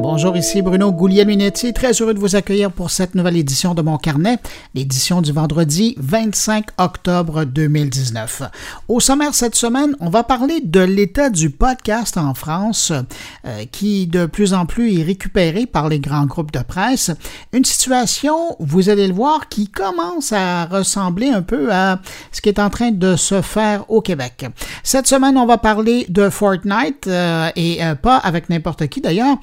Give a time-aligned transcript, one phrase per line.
[0.00, 3.98] Bonjour, ici Bruno Guglielminetti, très heureux de vous accueillir pour cette nouvelle édition de mon
[3.98, 4.38] carnet,
[4.72, 8.42] l'édition du vendredi 25 octobre 2019.
[8.86, 12.92] Au sommaire cette semaine, on va parler de l'état du podcast en France,
[13.44, 17.10] euh, qui de plus en plus est récupéré par les grands groupes de presse.
[17.52, 21.98] Une situation, vous allez le voir, qui commence à ressembler un peu à
[22.30, 24.46] ce qui est en train de se faire au Québec.
[24.84, 29.38] Cette semaine, on va parler de Fortnite euh, et euh, pas avec n'importe qui d'ailleurs.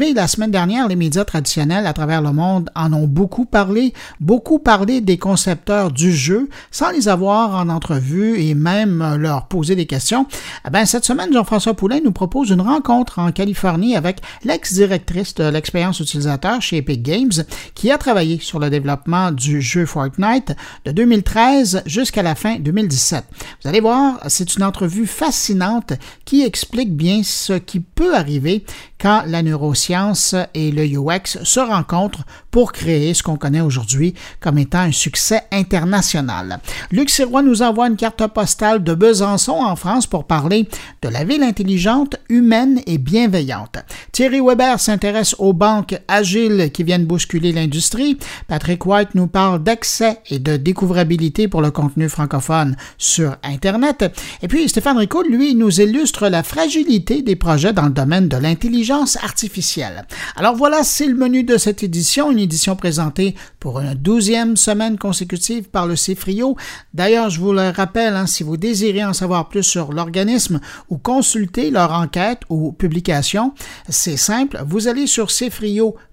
[0.00, 4.58] La semaine dernière, les médias traditionnels à travers le monde en ont beaucoup parlé, beaucoup
[4.58, 9.86] parlé des concepteurs du jeu, sans les avoir en entrevue et même leur poser des
[9.86, 10.26] questions.
[10.66, 15.44] Eh ben, cette semaine, Jean-François Poulain nous propose une rencontre en Californie avec l'ex-directrice de
[15.44, 20.56] l'expérience utilisateur chez Epic Games, qui a travaillé sur le développement du jeu Fortnite
[20.86, 23.24] de 2013 jusqu'à la fin 2017.
[23.62, 25.92] Vous allez voir, c'est une entrevue fascinante
[26.24, 28.64] qui explique bien ce qui peut arriver
[29.00, 34.58] quand la neuroscience et le UX se rencontrent pour créer ce qu'on connaît aujourd'hui comme
[34.58, 36.60] étant un succès international.
[36.90, 40.68] Luc Sirois nous envoie une carte postale de Besançon en France pour parler
[41.02, 43.78] de la ville intelligente, humaine et bienveillante.
[44.12, 48.18] Thierry Weber s'intéresse aux banques agiles qui viennent bousculer l'industrie.
[48.48, 54.04] Patrick White nous parle d'accès et de découvrabilité pour le contenu francophone sur Internet.
[54.42, 58.36] Et puis Stéphane Ricoul, lui, nous illustre la fragilité des projets dans le domaine de
[58.36, 60.06] l'intelligence artificielle.
[60.36, 65.68] Alors voilà, c'est le menu de cette édition, édition présentée pour une douzième semaine consécutive
[65.68, 66.56] par le CFRIO.
[66.94, 70.98] D'ailleurs, je vous le rappelle, hein, si vous désirez en savoir plus sur l'organisme ou
[70.98, 73.52] consulter leur enquête ou publication,
[73.88, 75.30] c'est simple, vous allez sur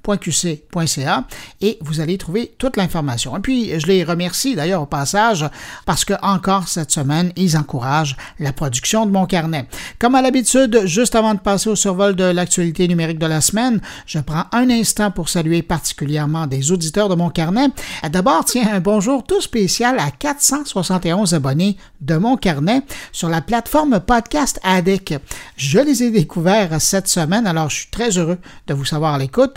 [0.08, 1.26] cfrio.qc.ca
[1.62, 3.36] et vous allez trouver toute l'information.
[3.38, 5.46] Et puis, je les remercie d'ailleurs au passage
[5.86, 9.68] parce que encore cette semaine, ils encouragent la production de mon carnet.
[10.00, 13.82] Comme à l'habitude, juste avant de passer au survol de l'actualité numérique de la semaine,
[14.06, 17.70] je prends un instant pour saluer particulièrement des auditeurs de mon carnet.
[18.10, 24.00] D'abord, tiens, un bonjour tout spécial à 471 abonnés de mon carnet sur la plateforme
[24.00, 25.16] Podcast Addict.
[25.56, 28.38] Je les ai découverts cette semaine, alors je suis très heureux
[28.68, 29.56] de vous savoir à l'écoute.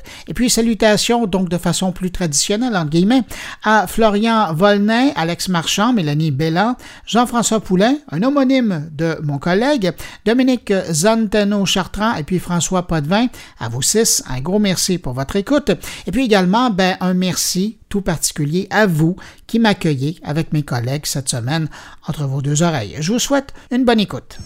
[0.49, 3.23] Salutations donc de façon plus traditionnelle, entre guillemets,
[3.65, 9.93] à Florian Volnay, Alex Marchand, Mélanie Bellan, Jean-François Poulain, un homonyme de mon collègue,
[10.25, 13.27] Dominique Zanteno-Chartrand et puis François Potvin.
[13.59, 15.71] À vous six, un gros merci pour votre écoute.
[16.07, 21.07] Et puis également, ben, un merci tout particulier à vous qui m'accueillez avec mes collègues
[21.07, 21.69] cette semaine
[22.07, 22.97] entre vos deux oreilles.
[23.01, 24.39] Je vous souhaite une bonne écoute.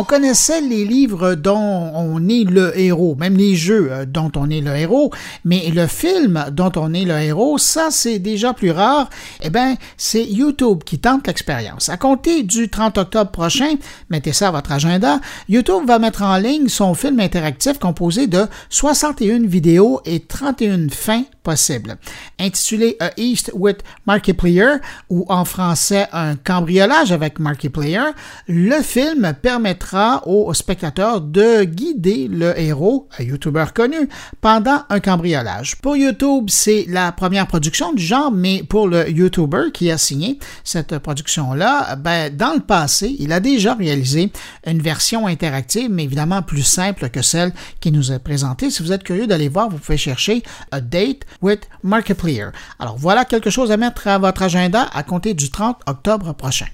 [0.00, 4.48] On connaissait les livres dont on est le héros, même les jeux euh, dont on
[4.48, 5.12] est le héros,
[5.44, 9.10] mais le film dont on est le héros, ça c'est déjà plus rare.
[9.42, 11.90] Eh bien, c'est YouTube qui tente l'expérience.
[11.90, 13.74] À compter du 30 octobre prochain,
[14.08, 18.46] mettez ça à votre agenda, YouTube va mettre en ligne son film interactif composé de
[18.70, 21.98] 61 vidéos et 31 fins possibles.
[22.38, 24.76] Intitulé A East with Markiplier,
[25.10, 28.12] ou en français Un cambriolage avec Markiplier,
[28.48, 29.89] le film permettra
[30.26, 34.08] aux spectateurs de guider le héros, un YouTuber connu,
[34.40, 35.76] pendant un cambriolage.
[35.76, 40.38] Pour YouTube, c'est la première production du genre, mais pour le YouTuber qui a signé
[40.64, 44.32] cette production-là, ben, dans le passé, il a déjà réalisé
[44.66, 48.70] une version interactive, mais évidemment plus simple que celle qui nous est présentée.
[48.70, 52.48] Si vous êtes curieux d'aller voir, vous pouvez chercher A Date with Markiplier.
[52.78, 56.66] Alors voilà quelque chose à mettre à votre agenda à compter du 30 octobre prochain.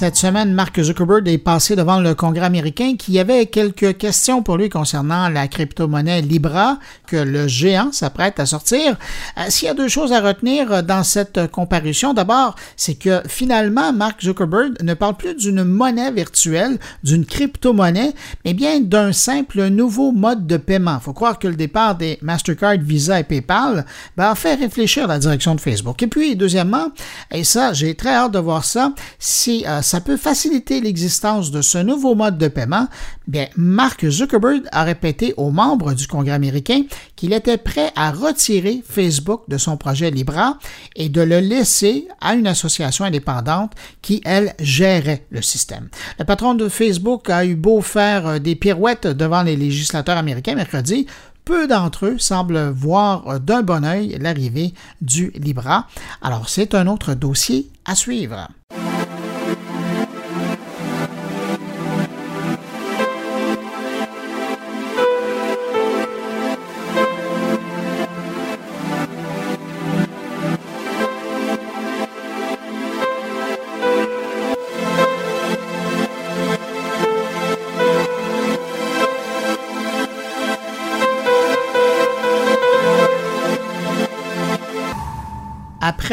[0.00, 4.56] Cette semaine, Mark Zuckerberg est passé devant le Congrès américain qui avait quelques questions pour
[4.56, 8.96] lui concernant la crypto-monnaie Libra que le géant s'apprête à sortir.
[9.36, 13.92] Euh, s'il y a deux choses à retenir dans cette comparution, d'abord, c'est que finalement,
[13.92, 18.14] Mark Zuckerberg ne parle plus d'une monnaie virtuelle, d'une crypto-monnaie,
[18.46, 20.98] mais bien d'un simple nouveau mode de paiement.
[21.00, 23.84] Faut croire que le départ des Mastercard, Visa et PayPal
[24.16, 26.02] ben, fait réfléchir la direction de Facebook.
[26.02, 26.86] Et puis, deuxièmement,
[27.30, 31.62] et ça, j'ai très hâte de voir ça, si euh, ça peut faciliter l'existence de
[31.62, 32.86] ce nouveau mode de paiement,
[33.26, 36.82] bien, Mark Zuckerberg a répété aux membres du Congrès américain
[37.16, 40.58] qu'il était prêt à retirer Facebook de son projet Libra
[40.94, 45.88] et de le laisser à une association indépendante qui, elle, gérait le système.
[46.20, 51.06] Le patron de Facebook a eu beau faire des pirouettes devant les législateurs américains mercredi,
[51.44, 55.88] peu d'entre eux semblent voir d'un bon œil l'arrivée du Libra.
[56.22, 58.46] Alors c'est un autre dossier à suivre.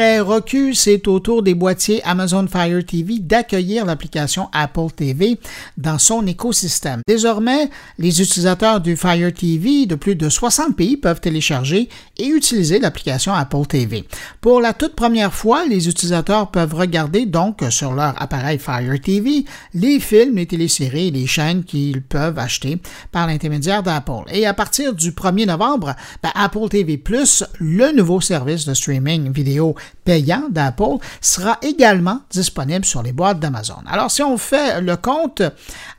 [0.00, 5.40] Roku, c'est au tour des boîtiers Amazon Fire TV d'accueillir l'application Apple TV
[5.76, 7.00] dans son écosystème.
[7.08, 7.68] Désormais,
[7.98, 13.32] les utilisateurs du Fire TV de plus de 60 pays peuvent télécharger et utiliser l'application
[13.32, 14.04] Apple TV.
[14.40, 19.46] Pour la toute première fois, les utilisateurs peuvent regarder donc sur leur appareil Fire TV
[19.74, 22.78] les films, les téléséries et les chaînes qu'ils peuvent acheter
[23.10, 24.30] par l'intermédiaire d'Apple.
[24.32, 29.32] Et à partir du 1er novembre, ben, Apple TV Plus, le nouveau service de streaming
[29.32, 29.74] vidéo
[30.04, 33.82] payant d'Apple sera également disponible sur les boîtes d'Amazon.
[33.86, 35.42] Alors, si on fait le compte,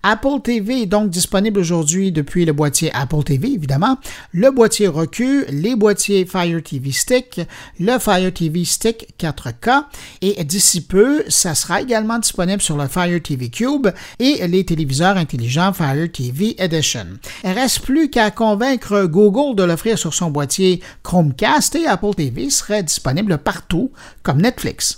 [0.02, 3.98] Apple TV est donc disponible aujourd'hui depuis le boîtier Apple TV, évidemment,
[4.34, 7.42] le boîtier Roku, les boîtiers Fire TV Stick,
[7.80, 9.84] le Fire TV Stick 4K,
[10.22, 15.18] et d'ici peu, ça sera également disponible sur le Fire TV Cube et les téléviseurs
[15.18, 17.06] intelligents Fire TV Edition.
[17.44, 22.50] Il reste plus qu'à convaincre Google de l'offrir sur son boîtier Chromecast et Apple TV
[22.50, 23.79] serait disponible partout,
[24.24, 24.98] comme Netflix.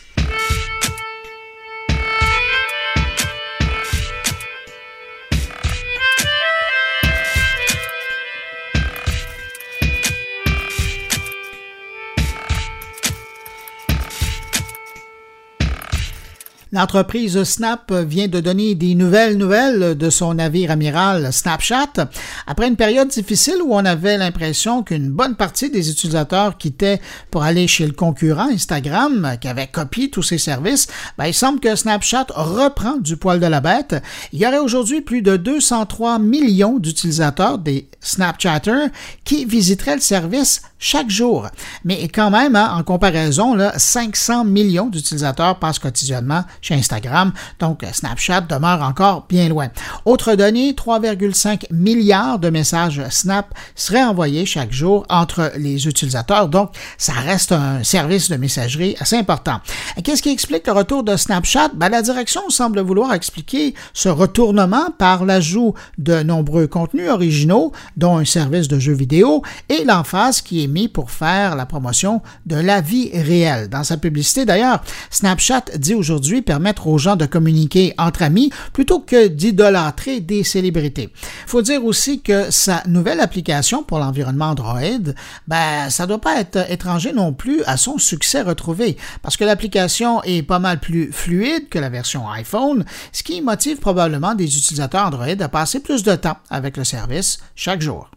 [16.73, 22.07] L'entreprise Snap vient de donner des nouvelles nouvelles de son navire amiral Snapchat.
[22.47, 27.43] Après une période difficile où on avait l'impression qu'une bonne partie des utilisateurs quittaient pour
[27.43, 30.87] aller chez le concurrent Instagram, qui avait copié tous ses services,
[31.17, 33.95] ben, il semble que Snapchat reprend du poil de la bête.
[34.31, 38.87] Il y aurait aujourd'hui plus de 203 millions d'utilisateurs des Snapchatters
[39.25, 41.47] qui visiteraient le service chaque jour.
[41.85, 47.85] Mais quand même, hein, en comparaison, là, 500 millions d'utilisateurs passent quotidiennement chez Instagram, donc
[47.93, 49.69] Snapchat demeure encore bien loin.
[50.05, 56.71] Autre donnée, 3,5 milliards de messages Snap seraient envoyés chaque jour entre les utilisateurs, donc
[56.97, 59.59] ça reste un service de messagerie assez important.
[60.03, 61.69] Qu'est-ce qui explique le retour de Snapchat?
[61.75, 68.17] Ben, la direction semble vouloir expliquer ce retournement par l'ajout de nombreux contenus originaux, dont
[68.17, 72.81] un service de jeux vidéo, et l'emphase qui est pour faire la promotion de la
[72.81, 73.67] vie réelle.
[73.67, 78.99] Dans sa publicité d'ailleurs, Snapchat dit aujourd'hui permettre aux gens de communiquer entre amis plutôt
[78.99, 81.09] que d'idolâtrer des célébrités.
[81.13, 85.13] Il faut dire aussi que sa nouvelle application pour l'environnement Android,
[85.47, 90.23] ben, ça doit pas être étranger non plus à son succès retrouvé parce que l'application
[90.23, 95.07] est pas mal plus fluide que la version iPhone, ce qui motive probablement des utilisateurs
[95.07, 98.09] Android à passer plus de temps avec le service chaque jour.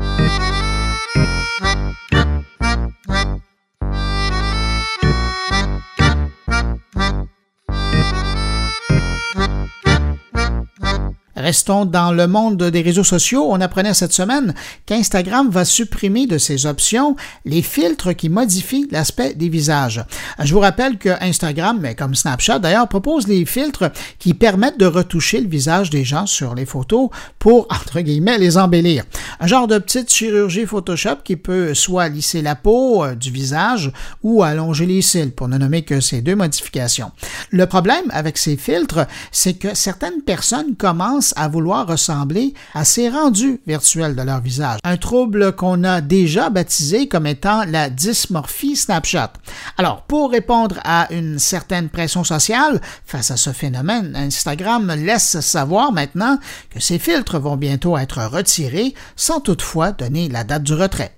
[0.00, 0.49] Thank you.
[11.40, 13.46] Restons dans le monde des réseaux sociaux.
[13.50, 14.54] On apprenait cette semaine
[14.86, 20.04] qu'Instagram va supprimer de ses options les filtres qui modifient l'aspect des visages.
[20.38, 25.40] Je vous rappelle que Instagram, comme Snapchat d'ailleurs, propose les filtres qui permettent de retoucher
[25.40, 29.04] le visage des gens sur les photos pour, entre guillemets, les embellir.
[29.40, 33.92] Un genre de petite chirurgie Photoshop qui peut soit lisser la peau euh, du visage
[34.22, 37.12] ou allonger les cils, pour ne nommer que ces deux modifications.
[37.50, 43.08] Le problème avec ces filtres, c'est que certaines personnes commencent à vouloir ressembler à ces
[43.08, 44.78] rendus virtuels de leur visage.
[44.84, 49.32] Un trouble qu'on a déjà baptisé comme étant la dysmorphie Snapchat.
[49.76, 55.92] Alors, pour répondre à une certaine pression sociale face à ce phénomène, Instagram laisse savoir
[55.92, 56.38] maintenant
[56.70, 61.14] que ces filtres vont bientôt être retirés sans toutefois donner la date du retrait.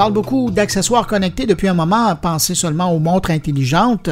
[0.00, 4.08] Parle beaucoup d'accessoires connectés depuis un moment, pensez seulement aux montres intelligentes.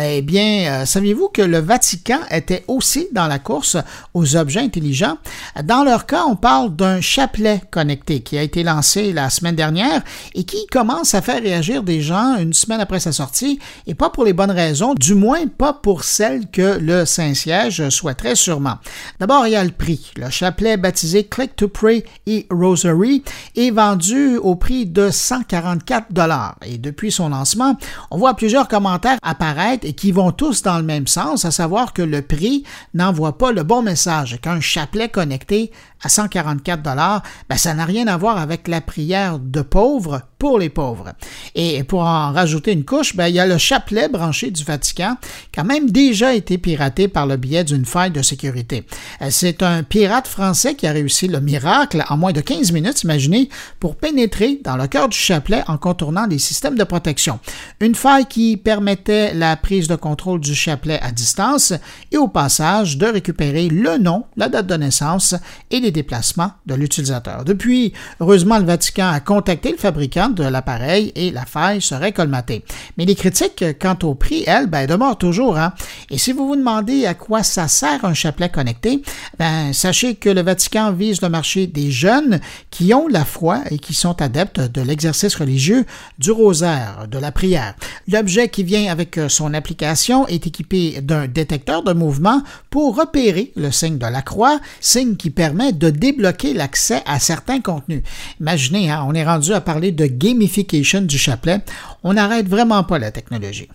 [0.00, 3.76] Eh bien, euh, saviez-vous que le Vatican était aussi dans la course
[4.14, 5.18] aux objets intelligents?
[5.64, 10.02] Dans leur cas, on parle d'un chapelet connecté qui a été lancé la semaine dernière
[10.36, 13.58] et qui commence à faire réagir des gens une semaine après sa sortie
[13.88, 18.36] et pas pour les bonnes raisons, du moins pas pour celles que le Saint-Siège souhaiterait
[18.36, 18.78] sûrement.
[19.18, 20.12] D'abord, il y a le prix.
[20.14, 23.24] Le chapelet baptisé Click to Pray et Rosary
[23.56, 26.56] est vendu au prix de 144 dollars.
[26.62, 27.78] Et depuis son lancement,
[28.10, 31.94] on voit plusieurs commentaires apparaître et qui vont tous dans le même sens, à savoir
[31.94, 37.56] que le prix n'envoie pas le bon message, qu'un chapelet connecté à 144 dollars, ben,
[37.56, 41.12] ça n'a rien à voir avec la prière de pauvres pour les pauvres.
[41.54, 45.16] Et pour en rajouter une couche, ben, il y a le chapelet branché du Vatican
[45.52, 48.84] qui a même déjà été piraté par le biais d'une faille de sécurité.
[49.20, 53.04] Euh, c'est un pirate français qui a réussi le miracle en moins de 15 minutes,
[53.04, 57.38] imaginez, pour pénétrer dans le cœur du chapelet en contournant les systèmes de protection.
[57.78, 61.72] Une faille qui permettait la prise de contrôle du chapelet à distance
[62.10, 65.36] et au passage de récupérer le nom, la date de naissance
[65.70, 67.44] et les déplacements de l'utilisateur.
[67.44, 72.64] Depuis, heureusement, le Vatican a contacté le fabricant de l'appareil et la faille serait colmatée.
[72.96, 75.58] Mais les critiques quant au prix, elles, ben, demeurent toujours.
[75.58, 75.72] Hein?
[76.10, 79.02] Et si vous vous demandez à quoi ça sert un chapelet connecté,
[79.38, 83.78] ben, sachez que le Vatican vise le marché des jeunes qui ont la foi et
[83.78, 85.84] qui sont adeptes de l'exercice religieux,
[86.18, 87.74] du rosaire, de la prière.
[88.08, 93.70] L'objet qui vient avec son application est équipé d'un détecteur de mouvement pour repérer le
[93.70, 98.02] signe de la croix, signe qui permet de débloquer l'accès à certains contenus.
[98.40, 101.58] Imaginez, hein, on est rendu à parler de gamification du chapelet.
[102.04, 103.68] On n'arrête vraiment pas la technologie.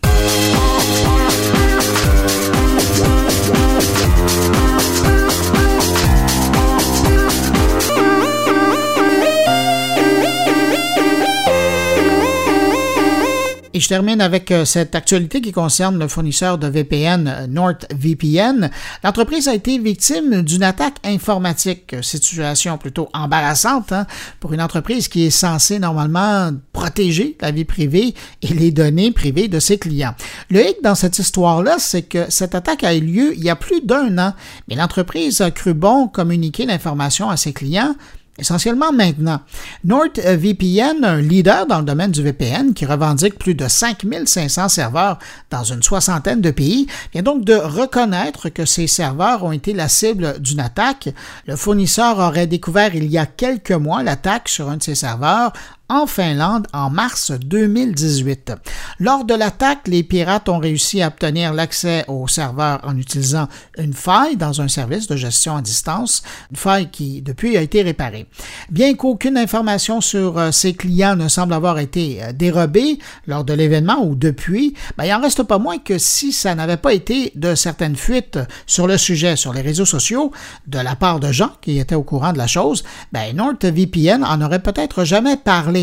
[13.77, 18.71] Et je termine avec euh, cette actualité qui concerne le fournisseur de VPN euh, NordVPN.
[19.03, 24.07] L'entreprise a été victime d'une attaque informatique, situation plutôt embarrassante hein,
[24.39, 29.47] pour une entreprise qui est censée normalement protéger la vie privée et les données privées
[29.47, 30.15] de ses clients.
[30.49, 33.55] Le hic dans cette histoire-là, c'est que cette attaque a eu lieu il y a
[33.55, 34.33] plus d'un an,
[34.67, 37.93] mais l'entreprise a cru bon communiquer l'information à ses clients
[38.37, 39.41] essentiellement maintenant.
[39.83, 45.63] NordVPN, un leader dans le domaine du VPN qui revendique plus de 5500 serveurs dans
[45.63, 50.39] une soixantaine de pays, vient donc de reconnaître que ces serveurs ont été la cible
[50.39, 51.09] d'une attaque.
[51.45, 55.53] Le fournisseur aurait découvert il y a quelques mois l'attaque sur un de ses serveurs
[55.89, 58.51] en Finlande en mars 2018.
[58.99, 63.93] Lors de l'attaque, les pirates ont réussi à obtenir l'accès au serveur en utilisant une
[63.93, 68.27] faille dans un service de gestion à distance, une faille qui depuis a été réparée.
[68.69, 73.53] Bien qu'aucune information sur euh, ces clients ne semble avoir été euh, dérobée lors de
[73.53, 77.31] l'événement ou depuis, ben, il en reste pas moins que si ça n'avait pas été
[77.35, 80.31] de certaines fuites sur le sujet sur les réseaux sociaux
[80.67, 84.41] de la part de gens qui étaient au courant de la chose, ben NordVPN en
[84.41, 85.76] aurait peut-être jamais parlé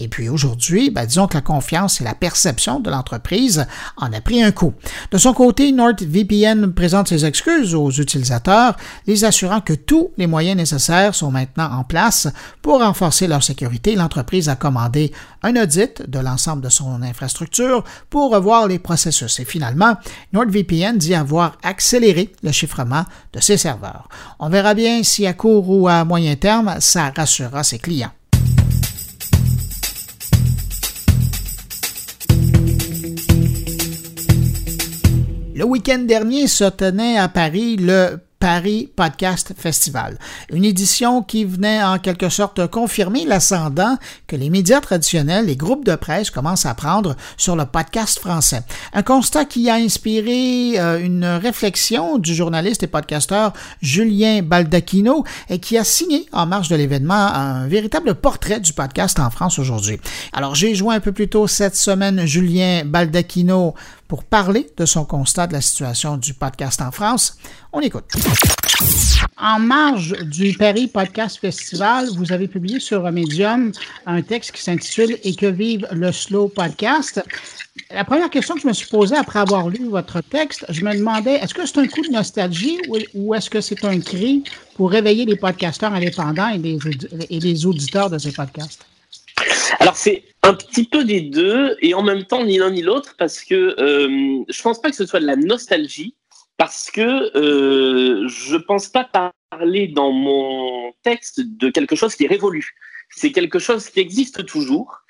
[0.00, 3.66] et puis aujourd'hui, ben, disons que la confiance et la perception de l'entreprise
[3.98, 4.72] en a pris un coup.
[5.10, 8.76] De son côté, NordVPN présente ses excuses aux utilisateurs,
[9.06, 12.28] les assurant que tous les moyens nécessaires sont maintenant en place
[12.62, 13.94] pour renforcer leur sécurité.
[13.94, 19.38] L'entreprise a commandé un audit de l'ensemble de son infrastructure pour revoir les processus.
[19.38, 19.96] Et finalement,
[20.32, 23.04] NordVPN dit avoir accéléré le chiffrement
[23.34, 24.08] de ses serveurs.
[24.38, 28.12] On verra bien si à court ou à moyen terme, ça rassurera ses clients.
[35.60, 40.18] Le week-end dernier se tenait à Paris le Paris Podcast Festival,
[40.50, 45.84] une édition qui venait en quelque sorte confirmer l'ascendant que les médias traditionnels, les groupes
[45.84, 48.62] de presse commencent à prendre sur le podcast français.
[48.94, 53.52] Un constat qui a inspiré euh, une réflexion du journaliste et podcasteur
[53.82, 59.20] Julien Baldacchino et qui a signé en marge de l'événement un véritable portrait du podcast
[59.20, 60.00] en France aujourd'hui.
[60.32, 63.74] Alors j'ai joint un peu plus tôt cette semaine Julien Baldacchino
[64.10, 67.36] pour parler de son constat de la situation du podcast en France.
[67.72, 68.06] On écoute.
[69.36, 73.70] En marge du Paris Podcast Festival, vous avez publié sur Medium
[74.06, 77.22] un texte qui s'intitule Et que vive le slow podcast.
[77.92, 80.92] La première question que je me suis posée après avoir lu votre texte, je me
[80.92, 82.80] demandais est-ce que c'est un coup de nostalgie
[83.14, 84.42] ou, est-ce que c'est un cri
[84.74, 88.84] pour réveiller les podcasteurs indépendants et les, auditeurs de ces podcasts?
[89.78, 93.14] Alors c'est un petit peu des deux et en même temps ni l'un ni l'autre
[93.18, 96.14] parce que euh, je pense pas que ce soit de la nostalgie
[96.56, 99.08] parce que euh, je pense pas
[99.50, 102.74] parler dans mon texte de quelque chose qui est révolu.
[103.10, 105.02] c'est quelque chose qui existe toujours.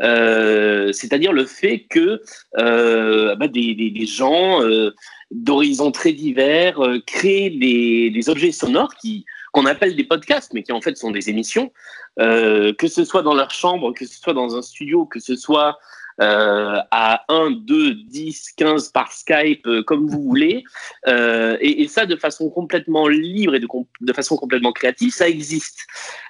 [0.00, 2.22] Euh, c'est-à-dire le fait que
[2.58, 4.94] euh, bah, des, gens euh,
[5.32, 10.80] d'horizons très divers créent des, objets sonores qui qu'on appelle des podcasts, mais qui en
[10.80, 11.72] fait sont des émissions,
[12.18, 15.78] que ce soit dans leur chambre, que ce soit dans un studio, que ce soit
[16.20, 20.64] euh, à 1, 2, 10, 15 par Skype, euh, comme vous voulez.
[21.06, 25.86] Euh, et, ça, de façon complètement libre et de, façon complètement créative, ça existe.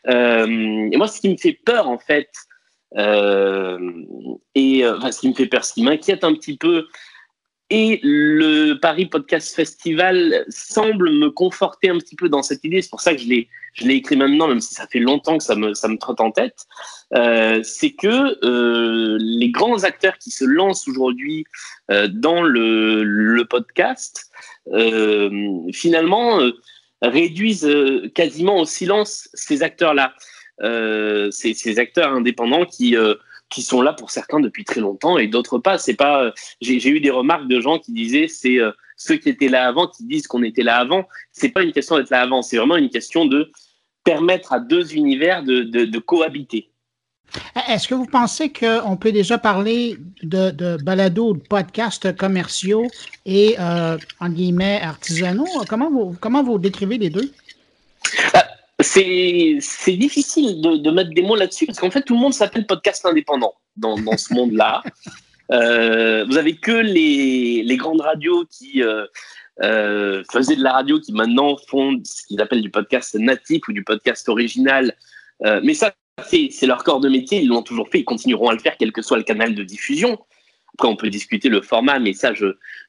[0.06, 2.30] et moi, ce qui me fait peur, en fait,
[2.94, 6.86] et ce qui me fait peur, ce qui m'inquiète un petit peu,
[7.70, 12.80] et le Paris Podcast Festival semble me conforter un petit peu dans cette idée.
[12.80, 15.38] C'est pour ça que je l'ai, je l'ai écrit maintenant, même si ça fait longtemps
[15.38, 16.66] que ça me, ça me trotte en tête.
[17.14, 21.44] Euh, c'est que euh, les grands acteurs qui se lancent aujourd'hui
[21.90, 24.28] euh, dans le, le podcast,
[24.72, 26.52] euh, finalement, euh,
[27.02, 30.14] réduisent euh, quasiment au silence ces acteurs-là.
[31.30, 32.96] Ces, ces, acteurs indépendants qui
[33.50, 35.78] qui sont là pour certains depuis très longtemps et d'autres pas.
[35.78, 36.24] C'est pas.
[36.24, 39.66] Euh, j'ai eu des remarques de gens qui disaient c'est euh, ceux qui étaient là
[39.66, 41.06] avant qui disent qu'on était là avant.
[41.32, 43.50] C'est pas une question d'être là avant, c'est vraiment une question de
[44.04, 46.70] permettre à deux univers de, de, de cohabiter.
[47.68, 52.86] Est-ce que vous pensez qu'on peut déjà parler de, de balado, de podcasts commerciaux
[53.26, 55.44] et, euh, en guillemets, artisanaux?
[55.68, 57.30] Comment vous, comment vous décrivez les deux?
[58.34, 58.38] Euh,
[58.80, 63.04] c'est difficile de, mettre des mots là-dessus parce qu'en fait, tout le monde s'appelle podcast
[63.04, 64.82] indépendant dans, dans ce monde-là.
[65.50, 69.06] Euh, vous avez que les, les grandes radios qui euh,
[69.62, 73.72] euh, faisaient de la radio qui maintenant font ce qu'ils appellent du podcast natif ou
[73.72, 74.94] du podcast original.
[75.62, 75.94] Mais ça,
[76.28, 78.92] c'est leur corps de métier, ils l'ont toujours fait, ils continueront à le faire, quel
[78.92, 80.18] que soit le canal de diffusion.
[80.74, 82.46] Après, on peut discuter le format, mais ça, je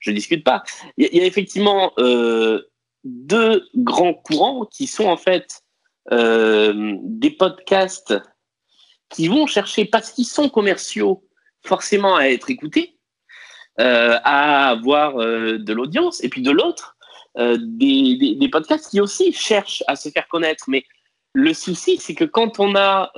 [0.07, 0.63] ne discute pas.
[0.97, 1.93] Il y, a effectivement
[3.03, 5.61] deux grands courants qui sont en fait
[6.11, 8.15] euh, des podcasts
[9.09, 11.23] qui vont chercher, parce qu'ils sont commerciaux,
[11.63, 12.97] forcément à être écoutés,
[13.79, 16.95] euh, à avoir euh, de l'audience, et puis de l'autre,
[17.37, 20.65] des, des, podcasts qui aussi cherchent à se faire connaître.
[20.67, 20.83] Mais
[21.33, 23.11] le souci, c'est que quand on a,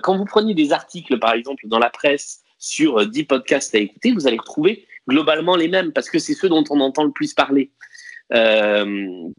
[0.00, 4.12] quand vous prenez des articles, par exemple, dans la presse sur 10 podcasts à écouter,
[4.12, 7.34] vous allez retrouver globalement les mêmes, parce que c'est ceux dont on entend le plus
[7.34, 7.72] parler,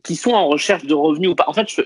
[0.04, 1.46] qui sont en recherche de revenus ou pas.
[1.48, 1.82] En fait, je,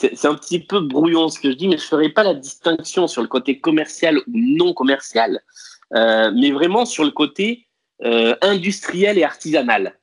[0.00, 2.34] c'est un petit peu brouillon ce que je dis, mais je ne ferai pas la
[2.34, 5.40] distinction sur le côté commercial ou non commercial,
[5.94, 7.66] euh, mais vraiment sur le côté
[8.02, 9.98] euh, industriel et artisanal.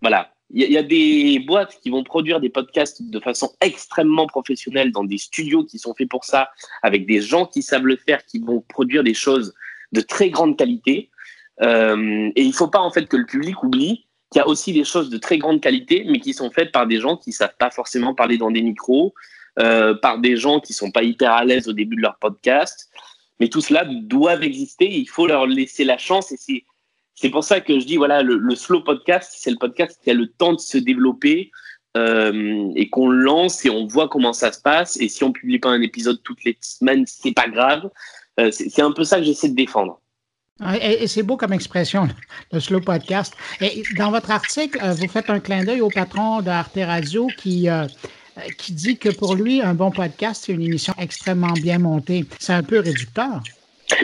[0.00, 0.32] Voilà.
[0.54, 5.02] Il y, a des boîtes qui vont produire des podcasts de façon extrêmement professionnelle dans
[5.02, 6.50] des studios qui sont faits pour ça,
[6.82, 9.54] avec des gens qui savent le faire, qui vont produire des choses
[9.92, 11.10] de très grande qualité.
[11.62, 14.48] Euh, et il ne faut pas en fait que le public oublie qu'il y a
[14.48, 17.30] aussi des choses de très grande qualité, mais qui sont faites par des gens qui
[17.30, 19.14] ne savent pas forcément parler dans des micros,
[19.58, 22.90] euh, par des gens qui sont pas hyper à l'aise au début de leur podcast.
[23.38, 24.90] Mais tout cela doivent exister.
[24.90, 26.32] Il faut leur laisser la chance.
[26.32, 26.64] Et
[27.14, 30.14] c'est, pour ça que je dis, voilà, le, slow podcast, c'est le podcast qui a
[30.14, 31.50] le temps de se développer
[31.98, 34.96] euh, et qu'on lance et on voit comment ça se passe.
[34.98, 37.90] Et si on publie pas un épisode toutes les semaines, c'est pas grave.
[38.40, 40.00] Euh, c'est, un peu ça que j'essaie de défendre.
[40.80, 42.08] Et, c'est beau comme expression,
[42.52, 43.34] le slow podcast.
[43.60, 47.68] Et dans votre article, vous faites un clin d'œil au patron d'Arte Radio qui,
[48.58, 52.24] qui dit que pour lui, un bon podcast, c'est une émission extrêmement bien montée.
[52.38, 53.40] C'est un peu réducteur.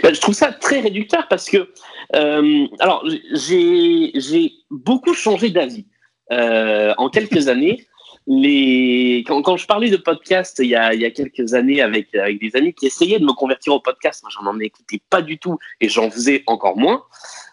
[0.02, 1.72] Ben, je trouve ça très réducteur parce que,
[2.14, 5.86] euh, alors, j'ai beaucoup changé d'avis
[6.32, 7.86] euh, en quelques années.
[8.30, 9.24] Les...
[9.26, 12.14] Quand, quand, je parlais de podcast il y a, il y a quelques années avec,
[12.14, 15.38] avec des amis qui essayaient de me convertir au podcast, moi j'en écoutais pas du
[15.38, 17.04] tout et j'en faisais encore moins,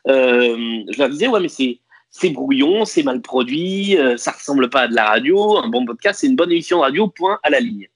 [0.09, 1.79] euh, je leur disais, ouais, mais c'est
[2.17, 5.58] c'est brouillon, c'est mal produit, euh, ça ressemble pas à de la radio.
[5.58, 7.89] Un bon podcast, c'est une bonne émission de radio, point à la ligne.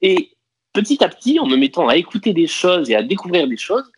[0.00, 0.30] Et
[0.72, 3.90] petit à petit, en me mettant à écouter des choses et à découvrir des choses,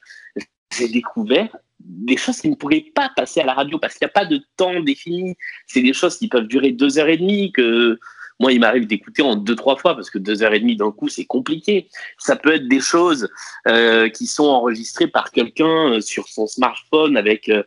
[0.75, 4.11] j'ai découvert des choses qui ne pourraient pas passer à la radio parce qu'il n'y
[4.11, 5.37] a pas de temps défini.
[5.66, 7.99] C'est des choses qui peuvent durer deux heures et demie que
[8.38, 10.90] moi, il m'arrive d'écouter en deux, trois fois parce que deux heures et demie d'un
[10.90, 11.90] coup, c'est compliqué.
[12.16, 13.29] Ça peut être des choses
[13.68, 17.62] euh, qui sont enregistrées par quelqu'un euh, sur son smartphone avec euh,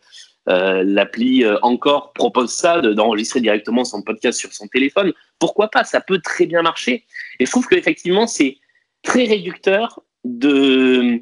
[0.49, 5.13] euh, l'appli euh, Encore propose ça, d'enregistrer directement son podcast sur son téléphone.
[5.39, 5.84] Pourquoi pas?
[5.84, 7.06] Ça peut très bien marcher.
[7.39, 8.58] Et je trouve qu'effectivement, c'est
[9.03, 11.21] très réducteur de,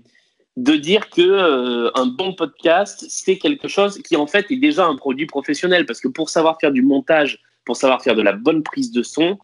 [0.57, 4.85] de dire que euh, un bon podcast, c'est quelque chose qui en fait est déjà
[4.87, 5.85] un produit professionnel.
[5.85, 9.03] Parce que pour savoir faire du montage, pour savoir faire de la bonne prise de
[9.03, 9.37] son,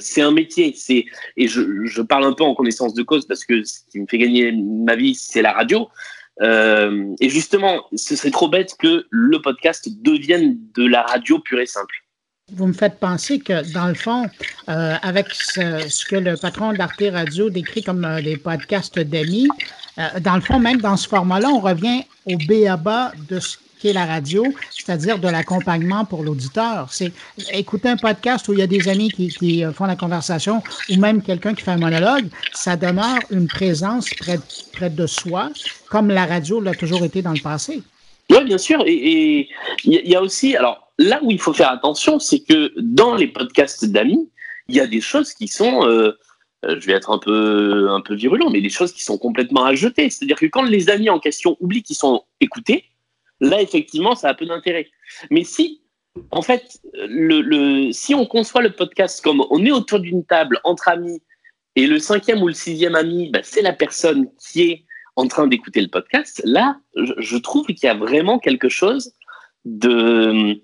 [0.00, 0.72] c'est un métier.
[0.74, 1.04] C'est
[1.36, 4.06] et je, je, parle un peu en connaissance de cause parce que ce qui me
[4.06, 5.86] fait gagner ma vie, c'est la radio.
[6.42, 11.60] Euh, et justement, ce serait trop bête que le podcast devienne de la radio pure
[11.60, 12.04] et simple.
[12.52, 14.28] Vous me faites penser que, dans le fond,
[14.68, 19.48] euh, avec ce, que le patron d'Arte Radio décrit comme euh, des podcasts d'amis,
[19.96, 23.92] euh, dans le fond, même dans ce format-là, on revient au BABA de ce qu'est
[23.92, 26.88] la radio, c'est-à-dire de l'accompagnement pour l'auditeur.
[26.90, 27.12] C'est
[27.52, 30.96] écouter un podcast où il y a des amis qui, qui font la conversation ou
[30.96, 34.38] même quelqu'un qui fait un monologue, ça demeure une présence près,
[34.72, 35.50] près de soi,
[35.88, 37.82] comme la radio l'a toujours été dans le passé.
[38.30, 38.82] Oui, bien sûr.
[38.86, 39.48] Et
[39.84, 43.26] il y a aussi, alors là où il faut faire attention, c'est que dans les
[43.26, 44.30] podcasts d'amis,
[44.68, 46.16] il y a des choses qui sont, euh,
[46.64, 49.64] euh, je vais être un peu, un peu virulent, mais des choses qui sont complètement
[49.64, 50.08] à jeter.
[50.08, 52.84] C'est-à-dire que quand les amis en question oublient qu'ils sont écoutés,
[53.40, 54.88] là, effectivement, ça a peu d'intérêt.
[55.30, 55.82] Mais si,
[56.30, 60.88] en fait, le, si on conçoit le podcast comme on est autour d'une table entre
[60.88, 61.20] amis,
[61.76, 64.84] et le cinquième ou le sixième ami, bah, c'est la personne qui est
[65.16, 69.12] en train d'écouter le podcast, là, je, trouve qu'il y a vraiment quelque chose
[69.66, 70.54] euh,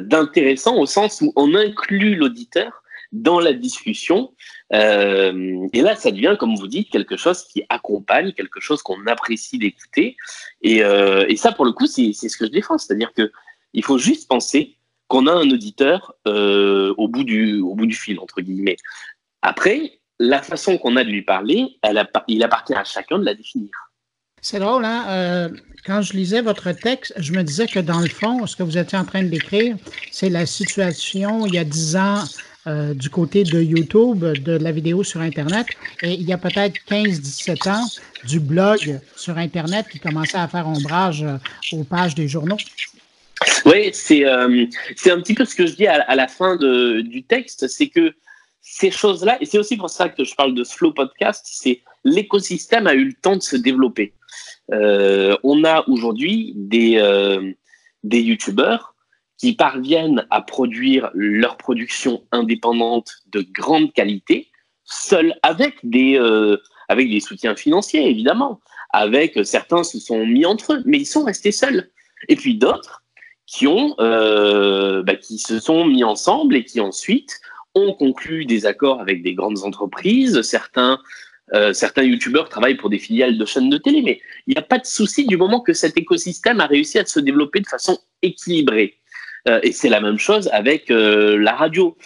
[0.00, 2.83] d'intéressant au sens où on inclut l'auditeur
[3.14, 4.34] dans la discussion.
[4.74, 9.06] Euh, et là, ça devient, comme vous dites, quelque chose qui accompagne, quelque chose qu'on
[9.06, 10.16] apprécie d'écouter.
[10.60, 12.76] Et, euh, ça, pour le coup, c'est ce que je défends.
[12.76, 13.32] C'est-à-dire que
[13.72, 14.76] il faut juste penser
[15.08, 18.76] qu'on a un auditeur au, bout du, au bout du fil, entre guillemets.
[19.42, 21.76] Après, la façon qu'on a de lui parler,
[22.28, 23.70] il appartient à chacun de la définir.
[24.40, 25.06] C'est drôle, hein?
[25.08, 25.48] Euh,
[25.86, 28.76] quand je lisais votre texte, je me disais que dans le fond, ce que vous
[28.76, 29.76] étiez en train de décrire,
[30.10, 32.24] c'est la situation il y a dix ans
[32.66, 35.66] euh, du côté de YouTube, de la vidéo sur Internet,
[36.02, 37.86] et il y a peut-être 15-17 ans
[38.24, 41.36] du blog sur Internet qui commençait à faire ombrage euh,
[41.72, 42.56] aux pages des journaux.
[43.66, 44.66] Oui, c'est un
[45.20, 48.14] petit peu ce que je dis à, la fin du texte, c'est que
[48.62, 52.86] ces choses-là, et c'est aussi pour ça que je parle de Slow Podcast, c'est l'écosystème
[52.86, 54.14] a eu le temps de se développer.
[54.72, 57.52] Euh, on a aujourd'hui des, euh,
[58.02, 58.93] des YouTubeurs
[59.38, 64.48] qui parviennent à produire leur production indépendante de grande qualité,
[64.84, 66.56] seuls avec des, euh,
[66.88, 68.60] avec des soutiens financiers, évidemment.
[68.92, 71.90] Avec certains se sont mis entre eux, mais ils sont restés seuls.
[72.28, 73.02] Et puis d'autres
[73.46, 77.40] qui ont, bah, qui se sont mis ensemble et qui ensuite
[77.74, 80.40] ont conclu des accords avec des grandes entreprises.
[80.42, 81.00] Certains,
[81.54, 84.62] euh, certains youtubeurs travaillent pour des filiales de chaînes de télé, mais il n'y a
[84.62, 87.98] pas de souci du moment que cet écosystème a réussi à se développer de façon
[88.22, 88.98] équilibrée.
[89.48, 91.96] Euh, et c'est la même chose avec euh, la radio.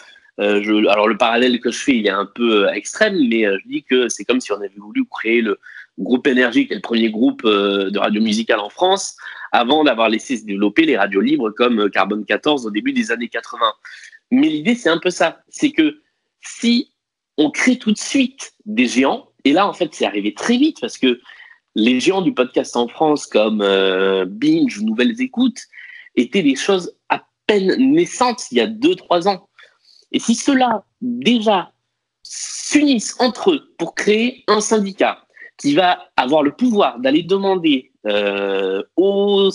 [0.41, 3.83] Je, alors le parallèle que je fais, il est un peu extrême, mais je dis
[3.83, 5.59] que c'est comme si on avait voulu créer le
[5.99, 9.17] groupe Énergie, qui est le premier groupe de radio musicale en France,
[9.51, 13.27] avant d'avoir laissé se développer les radios libres comme Carbone 14 au début des années
[13.27, 13.59] 80.
[14.31, 15.41] Mais l'idée, c'est un peu ça.
[15.49, 16.01] C'est que
[16.41, 16.93] si
[17.37, 20.79] on crée tout de suite des géants, et là, en fait, c'est arrivé très vite
[20.81, 21.21] parce que
[21.75, 25.61] les géants du podcast en France, comme euh, Binge ou Nouvelles Écoutes,
[26.17, 26.93] étaient des choses
[27.49, 29.49] peine naissantes il y a 2-3 ans.
[30.13, 31.73] Et si ceux-là, déjà,
[32.23, 35.19] s'unissent entre eux pour créer un syndicat
[35.57, 39.51] qui va avoir le pouvoir d'aller demander euh, aux,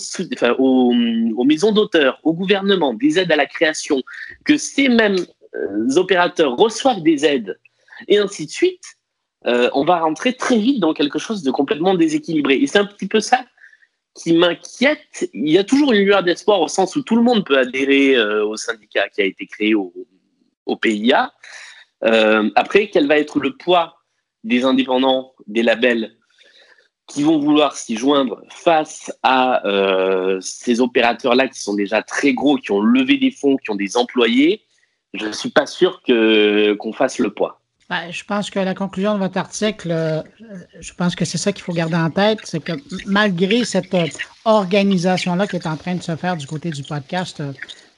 [0.58, 4.02] aux, maisons d'auteurs, au gouvernement, des aides à la création,
[4.44, 7.58] que ces mêmes euh, opérateurs reçoivent des aides,
[8.08, 8.82] et ainsi de suite,
[9.46, 12.56] euh, on va rentrer très vite dans quelque chose de complètement déséquilibré.
[12.56, 13.44] Et c'est un petit peu ça
[14.14, 15.28] qui m'inquiète.
[15.32, 18.18] Il y a toujours une lueur d'espoir au sens où tout le monde peut adhérer
[18.42, 19.92] au syndicat qui a été créé au,
[20.80, 21.32] PIA.
[22.54, 23.96] après, quel va être le poids
[24.44, 26.16] des indépendants, des labels
[27.06, 32.56] qui vont vouloir s'y joindre face à euh, ces opérateurs-là qui sont déjà très gros,
[32.56, 34.62] qui ont levé des fonds, qui ont des employés,
[35.12, 37.60] je ne suis pas sûr qu'on fasse le poids.
[37.90, 40.22] Ben, je pense que la conclusion de votre article, euh,
[40.80, 42.72] je pense que c'est ça qu'il faut garder en tête, c'est que
[43.06, 44.06] malgré cette euh,
[44.44, 47.42] organisation-là qui est en train de se faire du côté du podcast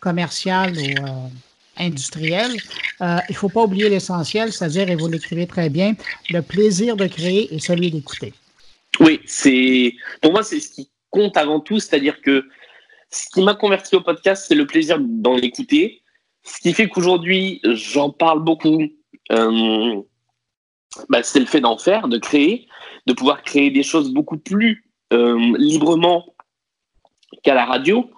[0.01, 1.31] commercial ou
[1.79, 2.51] industriel,
[3.01, 5.95] il ne faut pas oublier l'essentiel, c'est-à-dire, et vous l'écrivez très bien,
[6.31, 8.33] le plaisir de créer et celui d'écouter.
[8.99, 12.45] Oui, c'est pour moi c'est ce qui compte avant tout, c'est-à-dire que
[13.11, 16.03] ce qui m'a converti au podcast, c'est le plaisir d'en écouter.
[16.45, 18.83] Ce qui fait qu'aujourd'hui, j'en parle beaucoup.
[19.33, 20.01] Euh,
[21.09, 22.69] bah, c'est le fait d'en faire, de créer,
[23.07, 26.35] de pouvoir créer des choses beaucoup plus euh, librement
[27.43, 28.11] qu'à la radio.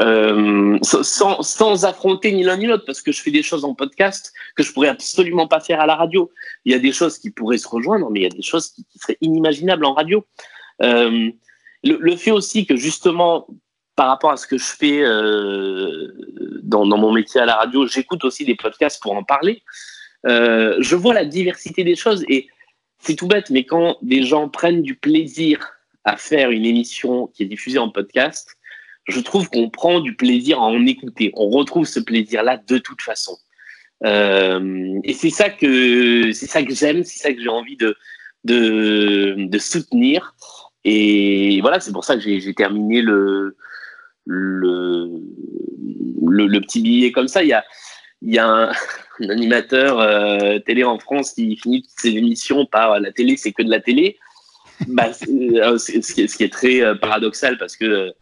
[0.00, 4.32] Euh, sans, affronter ni l'un ni l'autre, parce que je fais des choses en podcast
[4.56, 6.30] que je pourrais absolument pas faire à la radio.
[6.64, 8.70] Il y a des choses qui pourraient se rejoindre, mais il y a des choses
[8.70, 10.24] qui, seraient inimaginables en radio.
[10.80, 13.46] Le, fait aussi que justement,
[13.94, 15.02] par rapport à ce que je fais
[16.62, 19.62] dans, mon métier à la radio, j'écoute aussi des podcasts pour en parler.
[20.26, 22.48] Euh, je vois la diversité des choses et
[22.98, 25.72] c'est tout bête, mais quand des gens prennent du plaisir
[26.04, 28.56] à faire une émission qui est diffusée en podcast,
[29.08, 31.32] je trouve qu'on prend du plaisir à en écouter.
[31.34, 33.36] On retrouve ce plaisir-là de toute façon.
[34.04, 37.96] Euh, et c'est ça que c'est ça que j'aime, c'est ça que j'ai envie de,
[38.44, 40.34] de, soutenir.
[40.84, 43.56] Et voilà, c'est pour ça que j'ai terminé le,
[44.26, 45.08] le,
[46.26, 47.42] le, petit billet comme ça.
[47.42, 47.64] Il y a,
[48.22, 48.46] il y a
[49.20, 53.62] un, animateur euh, télé en France qui finit ses émissions par la télé, c'est que
[53.62, 54.18] de la télé.
[54.88, 58.12] Bah, euh, ce, qui est, très euh, paradoxal parce que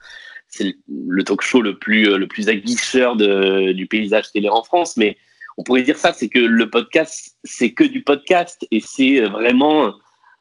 [0.48, 4.96] c'est le talk show le plus, le plus aguicheur du paysage télé en France.
[4.96, 5.16] Mais
[5.58, 9.92] on pourrait dire ça, c'est que le podcast, c'est que du podcast et c'est vraiment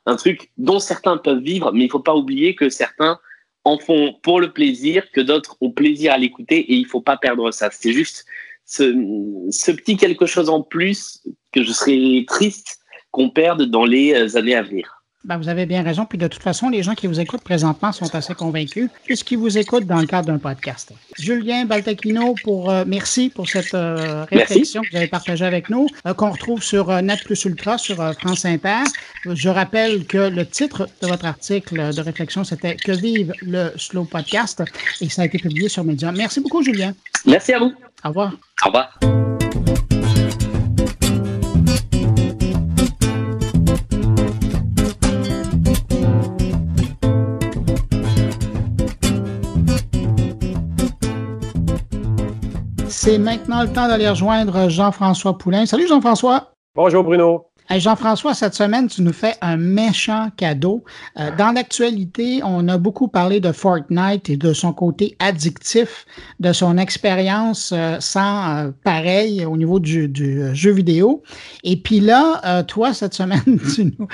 [0.06, 3.20] un truc dont certains peuvent vivre, mais il faut pas oublier que certains
[3.66, 7.18] en font pour le plaisir, que d'autres ont plaisir à l'écouter et il faut pas
[7.18, 7.70] perdre ça.
[7.70, 8.26] C'est juste
[8.68, 12.80] ce, petit quelque chose en plus que je serais triste
[13.12, 14.97] qu'on perde dans les années à venir.
[15.28, 16.06] Ben, vous avez bien raison.
[16.06, 19.58] Puis de toute façon, les gens qui vous écoutent présentement sont assez convaincus puisqu'ils vous
[19.58, 20.94] écoutent dans le cadre d'un podcast.
[21.20, 25.88] Julien Baltacchino, pour, euh, merci pour cette euh, réflexion que vous avez partagée avec nous,
[26.06, 28.84] euh, qu'on retrouve sur Net Plus Ultra, sur France Inter.
[29.26, 34.06] Je rappelle que le titre de votre article de réflexion, c'était Que vive le slow
[34.06, 34.64] podcast
[35.02, 36.16] et ça a été publié sur Medium.
[36.16, 36.94] Merci beaucoup, Julien.
[37.26, 37.74] Merci à vous.
[38.06, 38.32] Au revoir.
[38.64, 39.27] Au revoir.
[53.08, 55.66] C'est maintenant le temps d'aller rejoindre Jean-François Poulain.
[55.66, 56.52] Salut Jean-François.
[56.76, 57.46] Bonjour Bruno.
[57.70, 60.84] Jean-François, cette semaine, tu nous fais un méchant cadeau.
[61.18, 66.06] Euh, dans l'actualité, on a beaucoup parlé de Fortnite et de son côté addictif,
[66.40, 70.10] de son expérience euh, sans euh, pareil au niveau du,
[70.54, 71.24] jeu vidéo.
[71.64, 73.42] Et puis là, toi, cette semaine,
[73.76, 74.08] tu nous,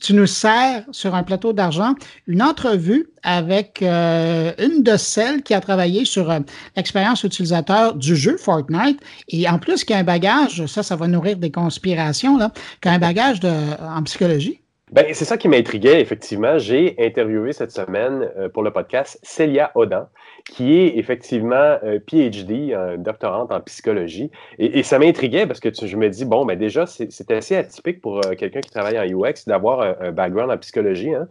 [0.00, 1.94] tu, nous sers sur un plateau d'argent
[2.26, 6.32] une entrevue avec une de celles qui a travaillé sur
[6.76, 8.98] l'expérience utilisateur du jeu Fortnite.
[9.28, 12.98] Et en plus, qui a un bagage, ça, ça va nourrir des conspirations, là, qu'un
[12.98, 14.60] bagage de, en psychologie?
[14.90, 16.58] Ben, c'est ça qui m'intriguait, effectivement.
[16.58, 20.08] J'ai interviewé cette semaine euh, pour le podcast Célia Odan,
[20.48, 24.30] qui est effectivement euh, PhD, un doctorante en psychologie.
[24.58, 28.18] Et, ça m'intriguait parce que je me dis, bon, ben déjà, c'est assez atypique pour
[28.18, 31.14] euh, quelqu'un qui travaille en UX d'avoir un, background en psychologie.
[31.14, 31.28] Hein.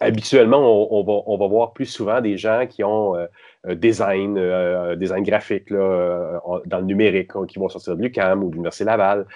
[0.00, 0.58] Habituellement,
[0.92, 3.14] on, va, voir plus souvent des gens qui ont
[3.66, 4.38] design,
[4.96, 9.26] design graphique là, dans le numérique, qui vont sortir de l'UCAM ou de l'Université Laval.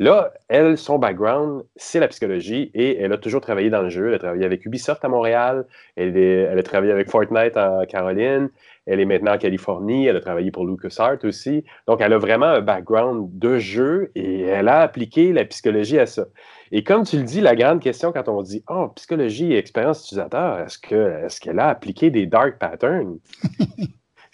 [0.00, 4.08] Là, elle, son background, c'est la psychologie et elle a toujours travaillé dans le jeu.
[4.08, 8.48] Elle a travaillé avec Ubisoft à Montréal, elle, a travaillé avec Fortnite en Caroline,
[8.86, 11.64] elle est maintenant en Californie, elle a travaillé pour LucasArts aussi.
[11.88, 16.06] Donc, elle a vraiment un background de jeu et elle a appliqué la psychologie à
[16.06, 16.26] ça.
[16.70, 20.04] Et comme tu le dis, la grande question quand on dit Oh, psychologie et expérience
[20.04, 23.18] utilisateur, est-ce qu'elle est qu'elle a appliqué des dark patterns?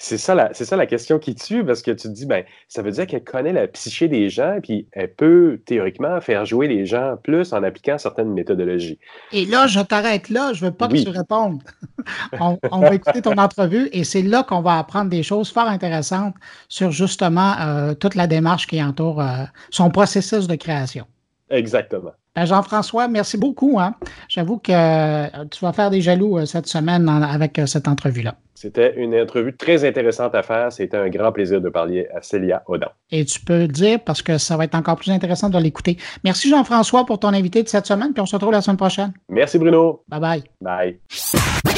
[0.06, 2.44] C'est ça, la, c'est ça la question qui tue, parce que tu te dis, ben,
[2.68, 6.68] ça veut dire qu'elle connaît la psyché des gens, puis elle peut théoriquement faire jouer
[6.68, 8.98] les gens plus en appliquant certaines méthodologies.
[9.32, 11.62] Et là, je t'arrête là, je veux pas que tu répondes.
[12.38, 16.34] on, va écouter ton entrevue et c'est là qu'on va apprendre des choses fort intéressantes
[16.68, 21.06] sur justement euh, toute la démarche qui entoure euh, son processus de création.
[21.48, 22.12] Exactement.
[22.34, 23.78] Ben, Jean-François, merci beaucoup.
[23.78, 23.94] Hein.
[24.28, 28.34] J'avoue que euh, tu vas faire des jaloux cette semaine avec cette entrevue-là.
[28.54, 30.72] C'était une entrevue très intéressante à faire.
[30.72, 32.88] C'était un grand plaisir de parler à Célia Audan.
[33.10, 35.98] Et tu peux le dire parce que ça va être encore plus intéressant de l'écouter.
[36.24, 39.12] Merci Jean-François pour ton invité de cette semaine, puis on se retrouve la semaine prochaine.
[39.28, 40.02] Merci Bruno.
[40.08, 40.44] Bye bye.
[40.60, 41.73] Bye.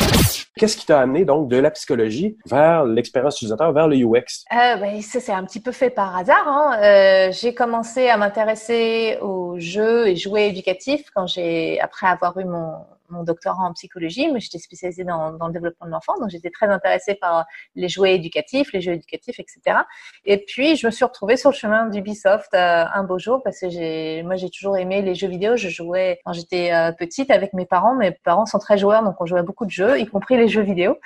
[0.57, 4.45] Qu'est-ce qui t'a amené donc de la psychologie vers l'expérience utilisateur, vers le UX?
[4.53, 6.49] Euh, ben, ça, c'est un petit peu fait par hasard.
[6.49, 6.79] Hein.
[6.83, 12.45] Euh, j'ai commencé à m'intéresser aux jeux et jouets éducatifs quand j'ai, après avoir eu
[12.45, 12.73] mon,
[13.11, 16.66] mon doctorat en psychologie, mais j'étais spécialisée dans, le développement de l'enfant, donc j'étais très
[16.66, 19.79] intéressée par les jouets éducatifs, les jeux éducatifs, etc.
[20.25, 23.61] Et puis je me suis retrouvée sur le chemin d'Ubisoft euh, un beau jour parce
[23.61, 25.57] que j'ai, moi j'ai toujours aimé les jeux vidéo.
[25.57, 27.95] Je jouais quand j'étais euh, petite avec mes parents.
[27.95, 30.62] Mes parents sont très joueurs, donc on jouait beaucoup de jeux, y compris les jeux
[30.62, 30.99] vidéo.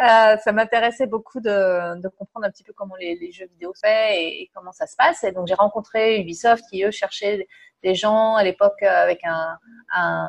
[0.00, 3.72] Euh, ça m'intéressait beaucoup de, de, comprendre un petit peu comment les, les jeux vidéo
[3.74, 5.24] se fait et, et, comment ça se passe.
[5.24, 7.46] Et donc j'ai rencontré Ubisoft qui eux cherchaient
[7.82, 9.58] des gens à l'époque avec un,
[9.94, 10.28] un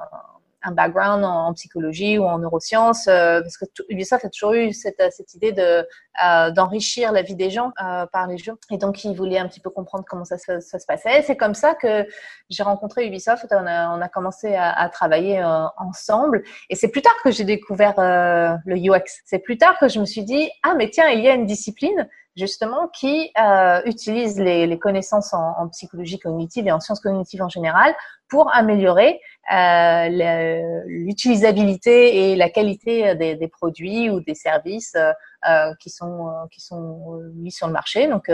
[0.64, 5.02] un background en, psychologie ou en neurosciences, euh, parce que Ubisoft a toujours eu cette,
[5.12, 5.88] cette idée de
[6.26, 9.48] euh, d'enrichir la vie des gens euh, par les jeux, et donc ils voulaient un
[9.48, 11.22] petit peu comprendre comment ça, ça, se passait.
[11.22, 12.06] C'est comme ça que
[12.50, 13.48] j'ai rencontré Ubisoft.
[13.52, 15.44] On a, on a commencé à, à travailler
[15.78, 19.22] ensemble, et c'est plus tard que j'ai découvert le UX.
[19.26, 21.46] C'est plus tard que je me suis dit ah mais tiens il y a une
[21.46, 27.50] discipline justement qui euh, utilisent les, connaissances en, psychologie cognitive et en sciences cognitives en
[27.50, 27.94] général
[28.30, 29.20] pour améliorer
[29.52, 37.20] euh, l'utilisabilité et la qualité des, produits ou des services euh, qui sont qui sont
[37.34, 38.08] mis sur le marché.
[38.08, 38.30] Donc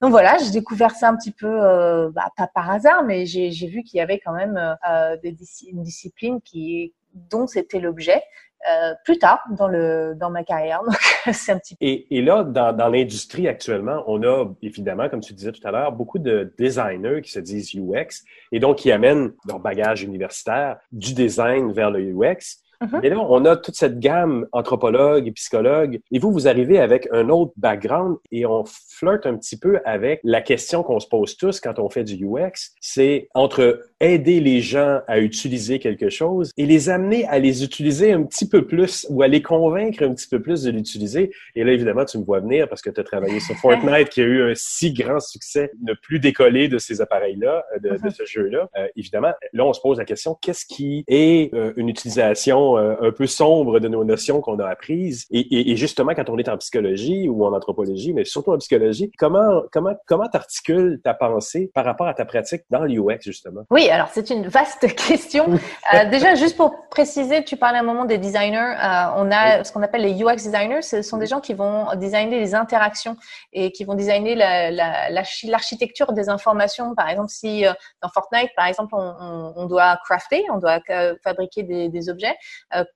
[0.00, 3.82] donc voilà, j'ai découvert ça un petit peu bah, pas par hasard, mais j'ai vu
[3.82, 4.76] qu'il y avait quand même
[5.22, 5.36] des,
[5.68, 8.22] une discipline qui dont c'était l'objet
[8.70, 10.82] euh, plus tard dans, le, dans ma carrière.
[10.86, 10.96] Donc,
[11.34, 15.32] c'est un petit et, et là, dans, dans l'industrie actuellement, on a évidemment, comme tu
[15.34, 19.32] disais tout à l'heure, beaucoup de designers qui se disent UX et donc qui amènent
[19.46, 22.62] leur bagage universitaire du design vers le UX.
[23.02, 26.00] Et là, on a toute cette gamme anthropologue et psychologue.
[26.12, 30.20] Et vous, vous arrivez avec un autre background et on flirte un petit peu avec
[30.24, 32.72] la question qu'on se pose tous quand on fait du UX.
[32.80, 38.12] C'est entre aider les gens à utiliser quelque chose et les amener à les utiliser
[38.12, 41.30] un petit peu plus ou à les convaincre un petit peu plus de l'utiliser.
[41.54, 44.20] Et là, évidemment, tu me vois venir parce que tu as travaillé sur Fortnite qui
[44.20, 47.96] a eu un si grand succès, ne plus décoller de ces appareils-là, euh, de, de,
[47.96, 48.14] mm-hmm.
[48.14, 48.68] ce jeu-là.
[48.76, 52.96] Euh, évidemment, là, on se pose la question, qu'est-ce qui est euh, une utilisation euh,
[53.00, 55.26] un peu sombre de nos notions qu'on a apprises.
[55.30, 59.62] Et, justement, quand on est en psychologie ou en anthropologie, mais surtout en psychologie, comment
[59.72, 63.62] comment comment t'articules ta pensée par rapport à ta pratique dans l'UX justement?
[63.70, 65.46] Oui, alors c'est une vaste question.
[65.94, 68.56] Euh, déjà, juste pour préciser, tu parlais un moment des designers.
[68.56, 70.82] Euh, on a ce qu'on appelle les UX designers.
[70.82, 73.16] Ce sont des gens qui vont designer les interactions
[73.52, 76.94] et qui vont designer l'architecture la, des informations.
[76.94, 77.64] Par exemple, si
[78.02, 80.80] dans Fortnite, par exemple, on, on, doit crafter, on doit
[81.22, 82.34] fabriquer des, des objets,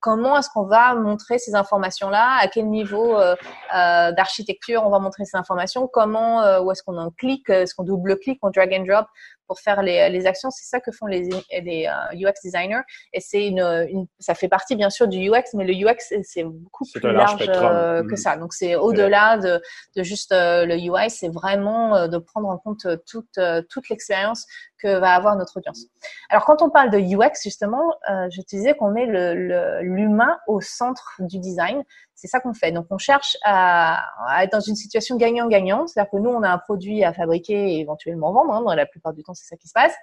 [0.00, 3.34] comment est-ce qu'on va montrer ces informations-là, à quel niveau euh,
[3.74, 7.84] euh, d'architecture on va montrer ces informations, comment, où est-ce qu'on en clique, est-ce qu'on
[7.84, 9.06] double-clique, on drag and drop
[9.46, 10.50] pour faire les, les actions?
[10.50, 12.82] C'est ça que font les, les UX designers.
[13.12, 16.44] Et c'est une, une, ça fait partie bien sûr du UX, mais le UX c'est
[16.44, 18.16] beaucoup plus large que mm.
[18.16, 18.36] ça.
[18.36, 19.60] Donc c'est au-delà de,
[19.96, 24.46] de, juste le UI, c'est vraiment de prendre en compte toute, toute l'expérience
[24.82, 25.86] que va avoir notre audience.
[26.28, 30.52] Alors quand on parle de UX justement, euh, je te disais qu'on met l'humain le,
[30.52, 31.82] au centre du design.
[32.14, 32.72] C'est ça qu'on fait.
[32.72, 36.50] Donc on cherche à, à, être dans une situation gagnant-gagnant, c'est-à-dire que nous on a
[36.50, 38.68] un produit à fabriquer et éventuellement vendre.
[38.68, 39.94] Hein, la plupart du temps c'est ça qui se passe.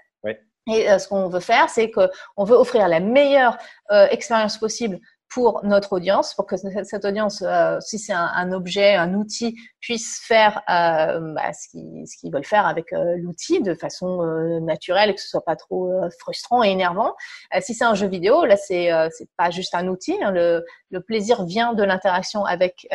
[0.69, 3.57] Et euh, ce qu'on veut faire, c'est qu'on veut offrir la meilleure
[3.91, 8.95] euh, expérience possible pour notre audience, pour que cette audience, euh, si c'est un, objet,
[8.95, 14.23] un outil, puisse faire euh, bah, ce qu'ils veulent faire avec euh, l'outil de façon
[14.61, 17.13] naturelle et que ce soit pas trop frustrant et énervant.
[17.61, 18.89] si c'est un jeu vidéo, là c'est
[19.37, 20.17] pas juste un outil.
[20.23, 20.63] Hein, le,
[21.05, 22.87] plaisir vient de l'interaction avec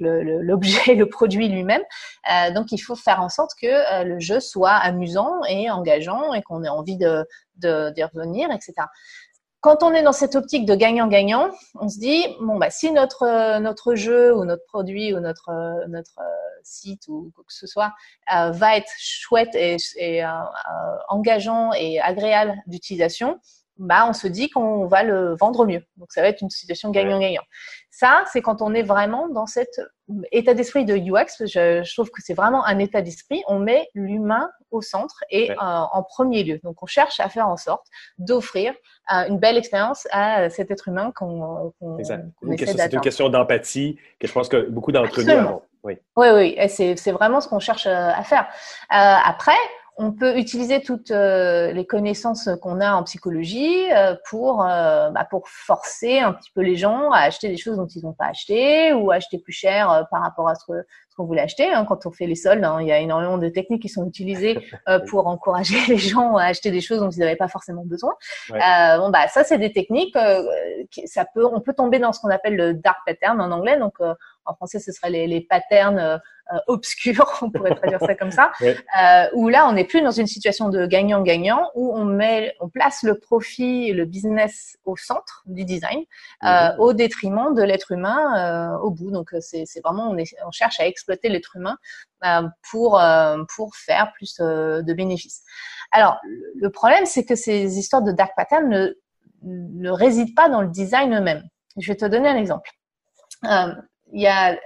[0.00, 1.82] l'objet, le, le, produit lui-même.
[2.54, 6.64] donc il faut faire en sorte que le jeu soit amusant et engageant et qu'on
[6.64, 8.86] ait envie d'y revenir, etc
[9.60, 13.24] quand on est dans cette optique de gagnant-gagnant, on se dit bon bah si notre
[13.24, 16.02] euh, jeu ou notre produit ou notre euh, euh,
[16.62, 17.92] site ou quoi que ce soit
[18.28, 20.24] va être chouette et, et
[21.08, 23.38] engageant et agréable d'utilisation,
[23.78, 25.82] bah, on se dit qu'on va le vendre mieux.
[25.96, 27.42] Donc, ça va être une situation gagnant-gagnant.
[27.90, 29.80] Ça, c'est quand on est vraiment dans cet
[30.32, 31.46] état d'esprit de UX.
[31.46, 33.42] Je, je trouve que c'est vraiment un état d'esprit.
[33.48, 36.60] On met l'humain au centre et euh, en premier lieu.
[36.62, 37.86] Donc, on cherche à faire en sorte
[38.18, 38.74] d'offrir
[39.12, 44.26] euh, une belle expérience à cet être humain qu'on qu C'est une question d'empathie que
[44.26, 45.62] je pense que beaucoup d'entre nous avons.
[45.82, 46.68] Oui, oui, oui.
[46.68, 48.48] c'est vraiment ce qu'on cherche euh, à faire.
[48.90, 49.56] après,
[49.98, 55.26] on peut utiliser toutes euh, les connaissances qu'on a en psychologie euh, pour, euh, bah,
[55.28, 58.26] pour forcer un petit peu les gens à acheter des choses dont ils n'ont pas
[58.26, 60.64] acheté ou acheter plus cher par rapport à ce,
[61.16, 61.72] qu'on voulait acheter.
[61.72, 61.86] Hein.
[61.86, 64.58] Quand on fait les soldes, hein, il y a énormément de techniques qui sont utilisées
[65.08, 68.12] pour encourager les gens à acheter des choses dont ils n'avaient pas forcément besoin.
[68.50, 70.16] bon, bah ça, c'est des techniques.
[71.06, 73.78] ça peut, on peut tomber dans ce qu'on appelle le dark pattern en anglais.
[73.78, 73.94] Donc,
[74.46, 76.20] en français, ce serait les, les patterns
[76.52, 80.12] euh, obscur, on pourrait traduire ça comme ça, euh, où là on n'est plus dans
[80.12, 85.42] une situation de gagnant-gagnant, où on met, on place le profit, le business au centre
[85.46, 86.04] du design,
[86.44, 86.80] euh, mhm.
[86.80, 89.10] au détriment de l'être humain euh, au bout.
[89.10, 91.76] Donc c'est vraiment on, est, on cherche à exploiter l'être humain
[92.24, 93.00] euh, pour
[93.54, 95.42] pour faire plus de bénéfices.
[95.90, 96.20] Alors
[96.54, 98.94] le problème c'est que ces histoires de dark pattern ne
[99.42, 101.42] ne résident pas dans le design eux-mêmes.
[101.76, 102.70] Je vais te donner un exemple.
[104.12, 104.56] Il y a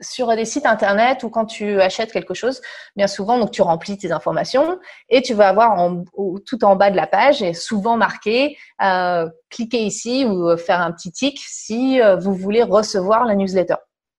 [0.00, 2.60] sur des sites internet ou quand tu achètes quelque chose,
[2.96, 6.04] bien souvent, donc tu remplis tes informations et tu vas avoir en,
[6.46, 10.92] tout en bas de la page et souvent marqué euh, cliquez ici ou faire un
[10.92, 13.76] petit tic si euh, vous voulez recevoir la newsletter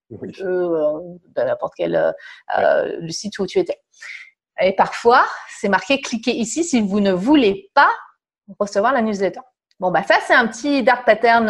[0.10, 0.32] oui.
[0.42, 1.00] euh,
[1.36, 2.14] de n'importe quel
[2.58, 3.80] le site où tu étais.
[4.62, 7.92] Et parfois, c'est marqué cliquez ici si vous ne voulez pas
[8.60, 9.40] recevoir la newsletter.
[9.80, 11.46] Bon, bah ça, c'est un petit dark pattern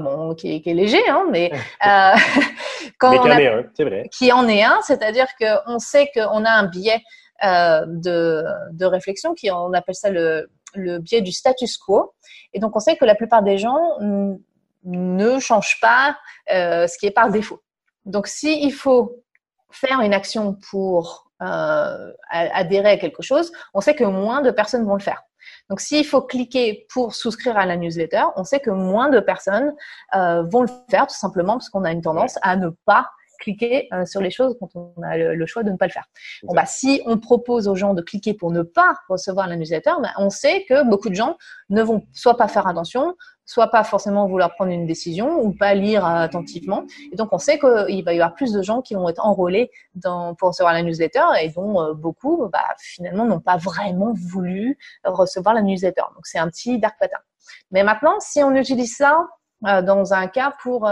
[0.00, 1.50] bon, qui, est léger, hein, mais
[2.98, 4.08] quand mais on a, c'est vrai.
[4.12, 7.02] qui en est un, c'est-à-dire qu'on sait qu'on a un biais
[7.42, 12.14] de, de, réflexion, qui on appelle ça le, le biais du status quo.
[12.52, 16.16] Et donc, on sait que la plupart des gens ne changent pas
[16.48, 17.60] ce qui est par défaut.
[18.04, 19.24] Donc, s'il faut
[19.70, 24.84] faire une action pour euh, adhérer à quelque chose, on sait que moins de personnes
[24.84, 25.22] vont le faire.
[25.70, 29.74] Donc, s'il faut cliquer pour souscrire à la newsletter, on sait que moins de personnes
[30.14, 33.08] euh, vont le faire tout simplement parce qu'on a une tendance à ne pas
[33.40, 36.06] cliquer euh, sur les choses quand on a le, choix de ne pas le faire.
[36.42, 39.92] Bon, bah, si on propose aux gens de cliquer pour ne pas recevoir la newsletter,
[40.00, 41.36] bah, on sait que beaucoup de gens
[41.68, 43.14] ne vont soit pas faire attention,
[43.46, 46.84] soit pas forcément vouloir prendre une décision ou pas lire attentivement.
[47.12, 49.70] Et donc, on sait qu'il va y avoir plus de gens qui vont être enrôlés
[49.94, 54.78] dans, pour recevoir la newsletter et dont euh, beaucoup, bah, finalement, n'ont pas vraiment voulu
[55.04, 56.02] recevoir la newsletter.
[56.14, 57.22] Donc, c'est un petit dark pattern.
[57.70, 59.26] Mais maintenant, si on utilise ça
[59.66, 60.88] euh, dans un cas pour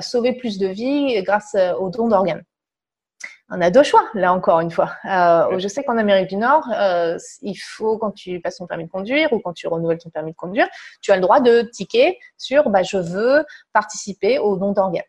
[0.00, 2.42] sauver plus de vies grâce euh, aux dons d'organes.
[3.50, 4.92] On a deux choix, là encore une fois.
[5.06, 8.84] Euh, je sais qu'en Amérique du Nord, euh, il faut, quand tu passes ton permis
[8.84, 10.68] de conduire ou quand tu renouvelles ton permis de conduire,
[11.00, 15.02] tu as le droit de ticker sur bah, je veux participer aux dons d'organes.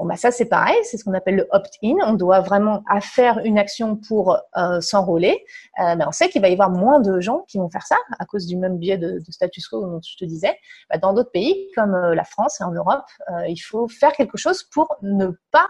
[0.00, 1.96] Bon, bah ça c'est pareil, c'est ce qu'on appelle le opt-in.
[2.06, 5.44] On doit vraiment faire une action pour euh, s'enrôler.
[5.78, 7.96] Euh, mais on sait qu'il va y avoir moins de gens qui vont faire ça
[8.18, 10.56] à cause du même biais de, de status quo dont je te disais.
[10.88, 14.12] Bah, dans d'autres pays comme euh, la France et en Europe, euh, il faut faire
[14.12, 15.68] quelque chose pour ne pas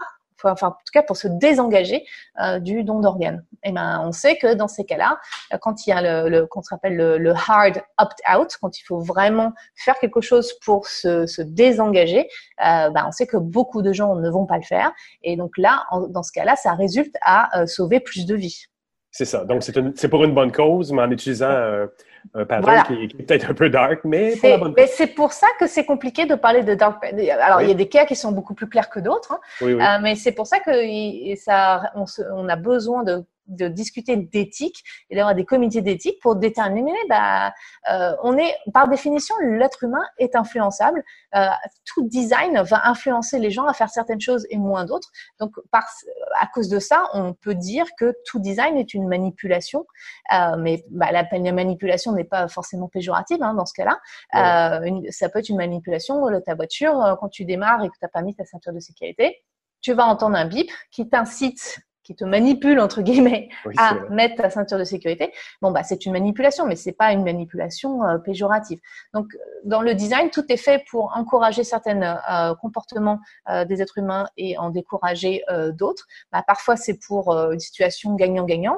[0.49, 2.05] enfin en tout cas pour se désengager
[2.41, 3.45] euh, du don d'organes.
[3.63, 5.19] Et eh ben on sait que dans ces cas-là,
[5.53, 8.99] euh, quand il y a le, le qu'on appelle le, hard opt-out, quand il faut
[8.99, 12.27] vraiment faire quelque chose pour se, se désengager,
[12.65, 14.91] euh, ben on sait que beaucoup de gens ne vont pas le faire.
[15.23, 18.65] Et donc là, dans ce cas-là, ça résulte à sauver plus de vies.
[19.11, 19.43] C'est ça.
[19.43, 21.87] Donc c'est pour une bonne cause, mais en utilisant
[22.33, 25.33] un pattern qui, est peut-être un peu dark, mais pour la bonne Mais c'est pour
[25.33, 27.03] ça que c'est compliqué de parler de dark.
[27.41, 29.39] Alors, il y a des cas qui sont beaucoup plus clairs que d'autres, hein.
[29.61, 29.83] oui, oui.
[29.83, 30.71] Euh, mais c'est pour ça que
[31.35, 36.35] ça, on, on, a besoin de de discuter d'éthique et d'avoir des comités d'éthique pour
[36.35, 37.53] déterminer, bah,
[37.91, 41.03] euh, on est, par définition, l'être humain est influençable.
[41.35, 41.47] Euh,
[41.85, 45.09] tout design va influencer les gens à faire certaines choses et moins d'autres.
[45.39, 45.85] Donc, par,
[46.39, 49.85] à cause de ça, on peut dire que tout design est une manipulation,
[50.33, 53.99] euh, mais bah, la, manipulation n'est pas forcément péjorative hein, dans ce cas-là.
[54.35, 57.93] Euh, ça peut être une manipulation de ta voiture euh, quand tu démarres et que
[57.93, 59.37] tu n'as pas mis ta ceinture de sécurité
[59.81, 61.79] tu vas entendre un bip qui t'incite
[62.11, 65.31] qui te manipule entre guillemets à mettre ta ceinture de sécurité,
[65.61, 68.79] bon bah c'est une manipulation, mais c'est pas une manipulation euh, péjorative.
[69.13, 69.27] Donc
[69.63, 74.27] dans le design, tout est fait pour encourager certains euh, comportements euh, des êtres humains
[74.37, 75.43] et en décourager
[75.73, 76.05] d'autres.
[76.31, 78.77] Bah, parfois c'est pour une situation gagnant-gagnant,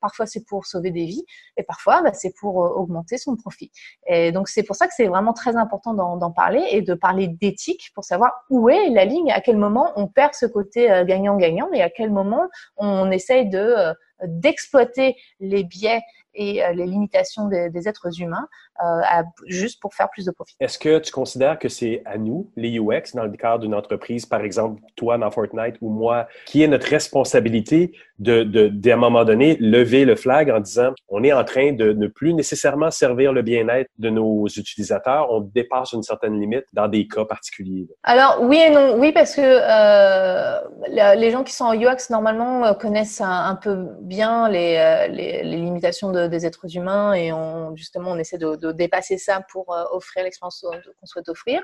[0.00, 1.24] parfois c'est pour sauver des vies,
[1.56, 3.70] et parfois bah, c'est pour augmenter son profit.
[4.06, 7.28] Et donc c'est pour ça que c'est vraiment très important d'en parler et de parler
[7.28, 11.68] d'éthique pour savoir où est la ligne, à quel moment on perd ce côté gagnant-gagnant
[11.72, 13.92] et à quel moment on essaye de euh,
[14.24, 16.00] d'exploiter les biais
[16.36, 18.46] et euh, les limitations des, êtres humains
[18.82, 20.54] euh, juste pour faire plus de profit.
[20.60, 24.26] Est-ce que tu considères que c'est à nous, les UX, dans le cadre d'une entreprise,
[24.26, 28.96] par exemple, toi dans Fortnite ou moi, qui est notre responsabilité de, de, de, un
[28.96, 32.90] moment donné, lever le flag en disant on est en train de ne plus nécessairement
[32.90, 37.88] servir le bien-être de nos utilisateurs, on dépasse une certaine limite dans des cas particuliers?
[38.02, 38.96] Alors, oui et non.
[38.98, 44.48] Oui, parce que euh, les gens qui sont en UX, normalement, connaissent un, peu bien
[44.48, 49.18] les, les, les limitations de des êtres humains et on, justement on essaie de, dépasser
[49.18, 50.64] ça pour euh, offrir l'expérience
[51.00, 51.62] qu'on souhaite offrir.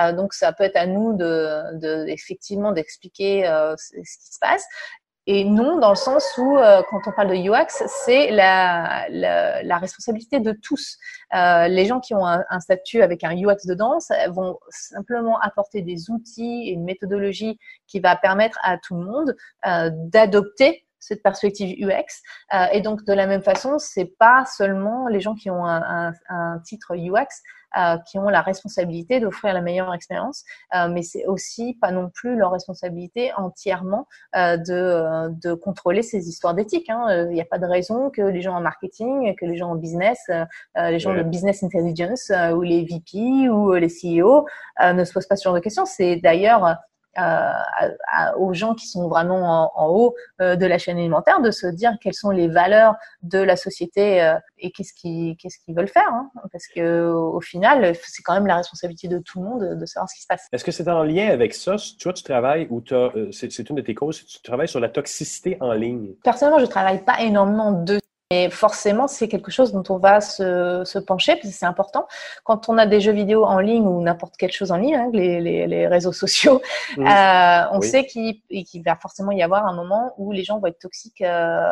[0.00, 4.64] Euh, donc ça peut être à nous de, effectivement d'expliquer euh, ce qui se passe.
[5.26, 6.56] Et non, dans le sens où,
[6.88, 10.96] quand on parle de UX, c'est la, la, responsabilité de tous.
[11.32, 13.98] les gens qui ont un, un, statut avec un UX dedans
[14.30, 19.36] vont simplement apporter des outils et une méthodologie qui va permettre à tout le monde
[20.10, 22.22] d'adopter cette perspective UX.
[22.54, 26.12] Euh, et donc, de la même façon, c'est pas seulement les gens qui ont un,
[26.64, 27.26] titre UX
[27.76, 30.44] euh, qui ont la responsabilité d'offrir la meilleure expérience,
[30.74, 36.54] euh, mais c'est aussi pas non plus leur responsabilité entièrement de, de contrôler ces histoires
[36.54, 36.90] d'éthique.
[36.90, 37.26] Hein.
[37.30, 39.76] Il n'y a pas de raison que les gens en marketing, que les gens en
[39.76, 40.18] business,
[40.76, 44.46] les gens de business intelligence ou les VP ou les CEO
[44.80, 45.86] ne se posent pas ce genre de questions.
[45.86, 46.76] C'est d'ailleurs
[48.36, 51.92] aux gens qui sont vraiment en, haut euh, de la chaîne alimentaire de se dire
[52.00, 56.08] quelles sont les valeurs de la société euh, et qu'est-ce qu'ils qu'est-ce qu'ils veulent faire
[56.08, 56.30] hein.
[56.52, 60.08] parce que au final c'est quand même la responsabilité de tout le monde de savoir
[60.08, 60.46] ce qui se passe.
[60.52, 61.76] Est-ce que c'est en lien avec ça?
[61.76, 64.88] Tu vois, tu travailles ou euh, c'est une de tes causes, tu travailles sur la
[64.88, 66.14] toxicité en ligne.
[66.22, 68.00] Personnellement, je travaille pas énormément de
[68.32, 72.06] Et forcément, c'est quelque chose dont on va se, se pencher, parce que c'est important.
[72.44, 75.10] Quand on a des jeux vidéo en ligne ou n'importe quelle chose en ligne, hein,
[75.12, 76.62] les, les, les, réseaux sociaux,
[76.98, 78.40] euh, on sait qu'il
[78.84, 81.68] va forcément y avoir un moment où les gens vont être toxiques euh,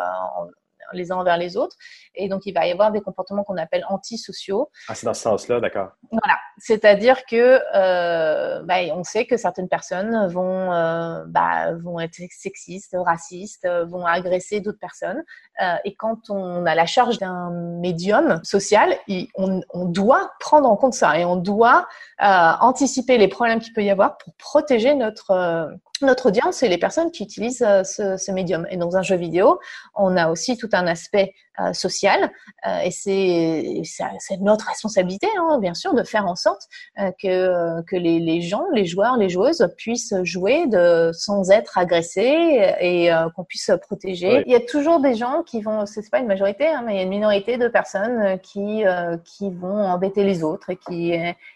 [0.93, 1.77] les uns envers les autres.
[2.15, 4.71] Et donc, il va y avoir des comportements qu'on appelle antisociaux.
[4.89, 5.91] Ah, c'est dans ce sens-là, d'accord.
[6.11, 6.39] Voilà.
[6.59, 12.97] C'est-à-dire que euh, bah, on sait que certaines personnes vont, euh, bah, vont être sexistes,
[12.99, 15.23] racistes, vont agresser d'autres personnes.
[15.63, 18.95] Euh, et quand on a la charge d'un médium social,
[19.37, 21.89] on, on, doit prendre en compte ça et on doit
[22.23, 25.67] euh, anticiper les problèmes qu'il peut y avoir pour protéger notre euh,
[26.03, 28.67] notre audience et les personnes qui utilisent euh, ce, ce, médium.
[28.71, 29.59] Et dans un jeu vidéo,
[29.95, 32.31] on a aussi tout un aspect euh, social
[32.69, 36.63] euh, et c'est notre responsabilité, hein, bien sûr, de faire en sorte
[37.01, 41.77] euh, que, que les, les, gens, les joueurs, les joueuses puissent jouer de, sans être
[41.77, 44.45] agressés et qu'on puisse protéger.
[44.47, 46.97] Il y a toujours des gens qui vont, c'est pas une majorité, hein, mais il
[46.99, 48.85] y a une minorité de personnes qui,
[49.25, 51.13] qui vont embêter les autres et qui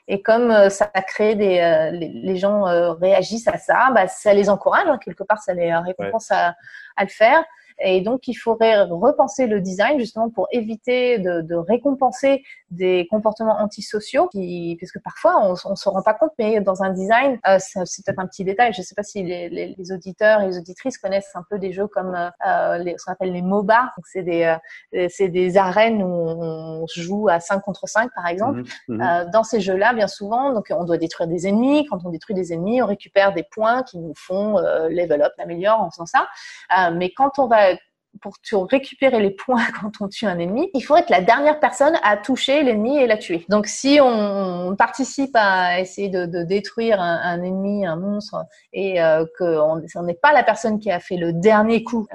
[0.08, 4.86] et comme ça crée des les, les gens réagissent à ça, bah, ça les encourage
[4.86, 6.54] hein, quelque part, ça les récompense à,
[6.96, 7.44] à le faire.
[7.80, 12.42] Et donc, il faudrait repenser le design justement pour éviter de, récompenser
[12.72, 16.82] des comportements antisociaux, qui, parce que parfois on, on se rend pas compte, mais dans
[16.82, 18.72] un design, euh, c'est peut-être un petit détail.
[18.72, 21.72] Je sais pas si les, les, les, auditeurs et les auditrices connaissent un peu des
[21.72, 23.92] jeux comme euh, les, ce qu'on appelle les MOBA.
[24.04, 24.56] C'est des
[24.94, 28.62] euh, c'est des arènes où on joue à 5 contre 5 par exemple.
[28.88, 29.02] Mmh, mmh.
[29.02, 31.86] Euh, dans ces jeux-là, bien souvent, donc on doit détruire des ennemis.
[31.86, 35.32] Quand on détruit des ennemis, on récupère des points qui nous font euh, level up,
[35.38, 36.28] améliore en faisant ça.
[36.92, 37.74] mais quand on va
[38.20, 41.98] pour récupérer les points quand on tue un ennemi, il faut être la dernière personne
[42.02, 43.44] à toucher l'ennemi et la tuer.
[43.48, 48.36] Donc si on participe à essayer de, détruire un, ennemi, un monstre,
[48.72, 52.06] et euh, qu'on n'est pas la personne qui a fait le dernier coup,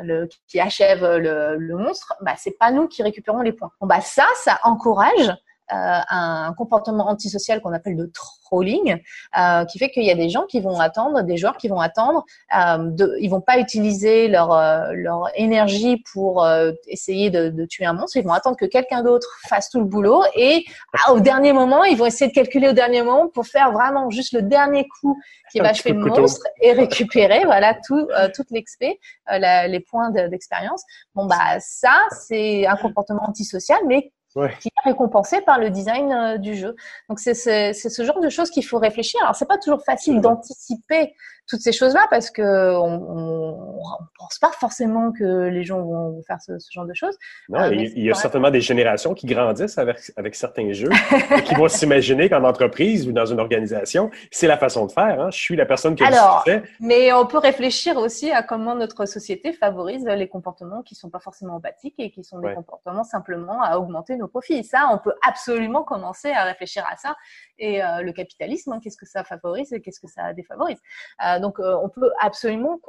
[0.47, 3.71] qui achève le, le monstre, bah c'est pas nous qui récupérons les points.
[3.79, 5.31] Bon, bah ça, ça encourage
[5.69, 8.09] un comportement antisocial qu'on appelle de
[8.47, 9.01] trolling,
[9.37, 11.79] euh, qui fait qu'il y a des gens qui vont attendre, des joueurs qui vont
[11.79, 17.49] attendre, euh, de, ils vont pas utiliser leur euh, leur énergie pour euh, essayer de,
[17.49, 20.65] de, tuer un monstre, ils vont attendre que quelqu'un d'autre fasse tout le boulot et
[20.93, 24.09] ah, au dernier moment, ils vont essayer de calculer au dernier moment pour faire vraiment
[24.09, 25.17] juste le dernier coup
[25.51, 30.83] qui va achever le monstre et récupérer voilà tout toute l'exp, les points d'expérience.
[31.15, 34.11] Bon bah ça c'est un comportement antisocial, mais
[34.59, 36.75] qui est récompensé par le design euh, du jeu.
[37.09, 39.19] Donc c'est ce genre de choses qu'il faut réfléchir.
[39.23, 41.13] Alors c'est pas toujours facile d'anticiper
[41.47, 43.77] toutes ces choses-là parce que on, on,
[44.19, 47.15] pense pas forcément que les gens vont faire ce, ce genre de choses.
[47.49, 50.89] Non, euh, il, y a certainement des générations qui grandissent avec, avec certains jeux
[51.37, 55.21] et qui vont s'imaginer qu'en entreprise ou dans une organisation, c'est la façon de faire.
[55.21, 55.29] Hein.
[55.31, 56.63] Je suis la personne qui Alors, fait.
[56.79, 61.19] mais on peut réfléchir aussi à comment notre société favorise les comportements qui sont pas
[61.19, 64.63] forcément empathiques et qui sont des comportements simplement à augmenter nos profits.
[64.63, 67.15] Ça, on peut absolument commencer à réfléchir à ça.
[67.59, 70.79] Et euh, le capitalisme, hein, qu'est-ce que ça favorise et qu'est-ce que ça défavorise?
[71.25, 72.79] Euh, donc, euh, on peut absolument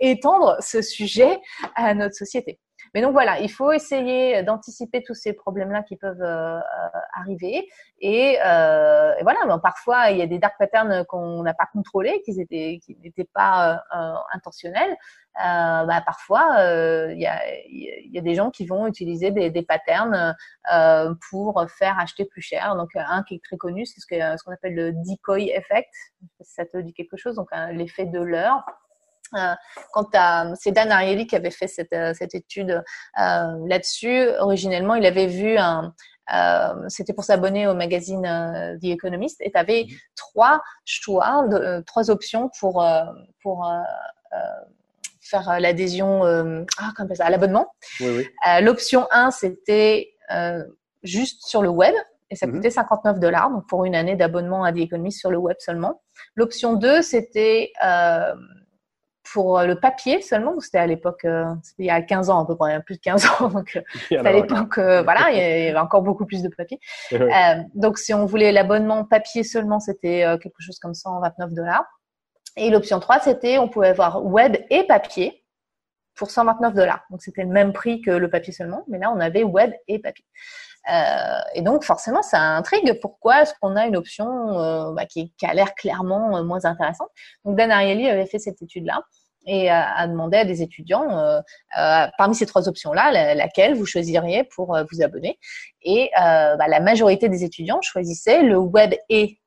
[0.00, 1.40] étendre ce sujet
[1.74, 2.58] à notre société.
[2.94, 6.58] Mais donc voilà, il faut essayer d'anticiper tous ces problèmes-là qui peuvent euh,
[7.14, 7.68] arriver.
[8.00, 12.40] Et, euh, voilà, parfois il y a des dark patterns qu'on n'a pas contrôlés, qui
[12.40, 14.96] étaient, qui n'étaient pas euh, intentionnels.
[15.44, 16.46] Euh, bah, parfois
[17.12, 20.34] il y a, y, a, des gens qui vont utiliser des, des patterns
[21.28, 22.74] pour faire acheter plus cher.
[22.76, 25.92] Donc un qui est très connu, c'est ce qu'on ce appelle le decoy effect.
[26.40, 28.64] Ça te dit quelque chose Donc l'effet de l'heure.
[29.34, 29.54] Euh,
[30.14, 34.28] à c'est Dan Ariely qui avait fait cette, euh, cette étude euh, là-dessus.
[34.38, 35.94] Originellement, il avait vu un,
[36.32, 39.96] euh, c'était pour s'abonner au magazine euh, The Economist, et tu avais mhm.
[40.14, 42.84] trois choix, de, trois options pour
[43.42, 43.70] pour
[45.28, 47.72] faire l'adhésion ah, à l'abonnement.
[48.00, 48.62] Oui, oui.
[48.62, 50.14] L'option 1, c'était
[51.02, 51.94] juste sur le web,
[52.30, 52.54] et ça mhm.
[52.54, 56.02] coûtait 59 dollars, donc pour une année d'abonnement à The Economist sur le web seulement.
[56.34, 58.34] L'option 2, c'était euh,
[59.32, 60.58] pour euh, le papier seulement.
[60.60, 61.44] C'était à l'époque, euh,
[61.78, 63.48] il y a 15 ans à peu près, plus de 15 ans.
[63.54, 63.76] Donc,
[64.12, 66.80] euh, à l'époque, voilà, il y avait encore beaucoup plus de papier.
[67.74, 71.84] donc, si on voulait l'abonnement papier seulement, c'était quelque chose comme 129 dollars.
[72.56, 75.44] Et l'option 3, c'était on pouvait avoir web et papier
[76.14, 77.04] pour 129 dollars.
[77.10, 79.98] Donc, c'était le même prix que le papier seulement, mais là, on avait web et
[79.98, 80.24] papier.
[80.92, 82.98] Euh, et donc forcément, ça intrigue.
[83.00, 87.08] Pourquoi est-ce qu'on a une option euh, bah, qui, a l'air clairement euh, moins intéressante?
[87.44, 89.00] Donc Dan Ariely avait fait cette étude-là
[89.48, 91.40] et a demandé à des étudiants,
[92.18, 95.38] parmi ces trois options-là, laquelle vous choisiriez pour vous abonner.
[95.82, 99.38] Et bah, la majorité des étudiants choisissaient le web et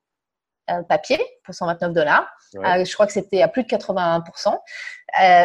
[0.88, 2.26] papier pour 129 dollars.
[2.54, 4.58] je crois que c'était à plus de 81%.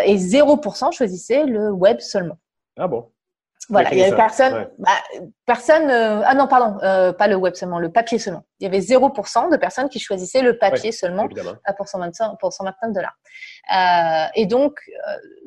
[0.05, 2.37] et 0% choisissaient le web seulement.
[2.77, 3.09] Ah bon?
[3.69, 4.91] Voilà, il y avait personne, bah,
[5.45, 5.89] personne.
[5.89, 8.43] Euh, ah non, pardon, euh, pas le web seulement, le papier seulement.
[8.59, 11.27] Il y avait 0% de personnes qui choisissaient le papier seulement
[11.77, 13.17] pour 125, pour 129 dollars.
[13.75, 14.79] Euh, et donc,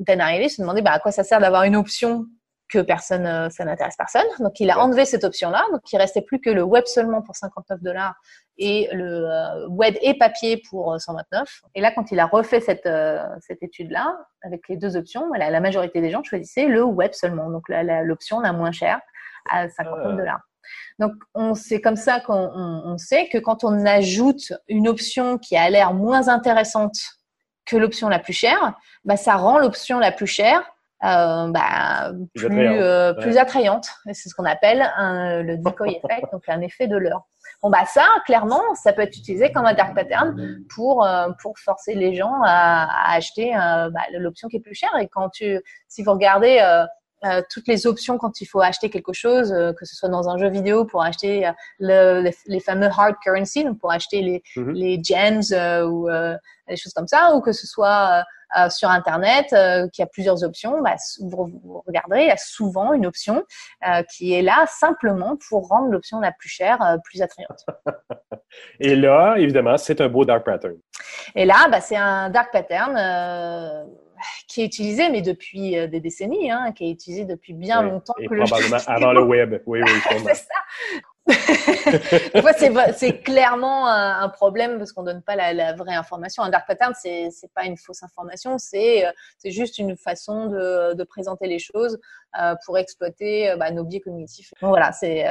[0.00, 2.26] Dan Ariely se demandait bah, à quoi ça sert d'avoir une option
[2.68, 4.26] que personne, ça n'intéresse personne.
[4.40, 5.64] Donc, il a enlevé cette option-là.
[5.72, 8.14] Donc, il restait plus que le web seulement pour 59 dollars
[8.58, 11.40] et le euh, web et papier pour 129.
[11.42, 15.32] Euh, et là, quand il a refait cette, euh, cette étude-là, avec les deux options,
[15.32, 19.00] la majorité des gens choisissaient le web seulement, donc l'option la, moins chère
[19.50, 20.16] à 59 ah.
[20.16, 20.40] dollars.
[20.98, 21.12] Donc,
[21.56, 26.28] c'est comme ça qu'on sait que quand on ajoute une option qui a l'air moins
[26.28, 26.98] intéressante
[27.64, 30.62] que l'option la plus chère, bah, ça rend l'option la plus chère
[31.01, 33.88] bah, plus, attrayante.
[34.12, 37.26] C'est ce qu'on appelle le decoy effect, donc un effet de l'heure.
[37.62, 41.59] Bon bah ça, clairement, ça peut être utilisé comme un dark pattern pour euh, pour
[41.59, 44.94] forcer les gens à, acheter euh, bah, l'option qui est plus chère.
[45.01, 46.61] Et quand tu, si vous regardez
[47.24, 50.38] euh, toutes les options quand il faut acheter quelque chose, que ce soit dans un
[50.38, 54.72] jeu vidéo pour acheter le, les, fameux hard currency, donc pour acheter les, mm-hmm.
[54.72, 56.08] les gems ou
[56.68, 58.24] des choses comme ça, ou que ce soit
[58.56, 62.94] euh, sur Internet, euh, qui a plusieurs options, bah, vous, regarderez, il y a souvent
[62.94, 63.44] une option
[63.86, 67.66] euh, qui est là simplement pour rendre l'option la plus chère plus attrayante.
[68.80, 70.76] Et là, évidemment, c'est un beau dark pattern.
[71.34, 72.96] Et là, bah, c'est un dark pattern
[74.46, 78.14] qui est utilisé, mais depuis des décennies, hein, qui est utilisé depuis bien longtemps.
[78.18, 79.62] Et probablement avant le web.
[79.66, 80.54] Oui, oui, c'est ça.
[82.96, 86.42] c'est clairement un, problème parce qu'on donne pas la, vraie information.
[86.42, 89.10] Un dark pattern, c'est n'est pas une fausse information, c'est euh,
[89.44, 92.27] juste une façon de, de, présenter les choses euh,
[92.64, 94.52] pour exploiter euh, bah, nos biais cognitifs.
[94.60, 95.26] Donc, voilà, c'est.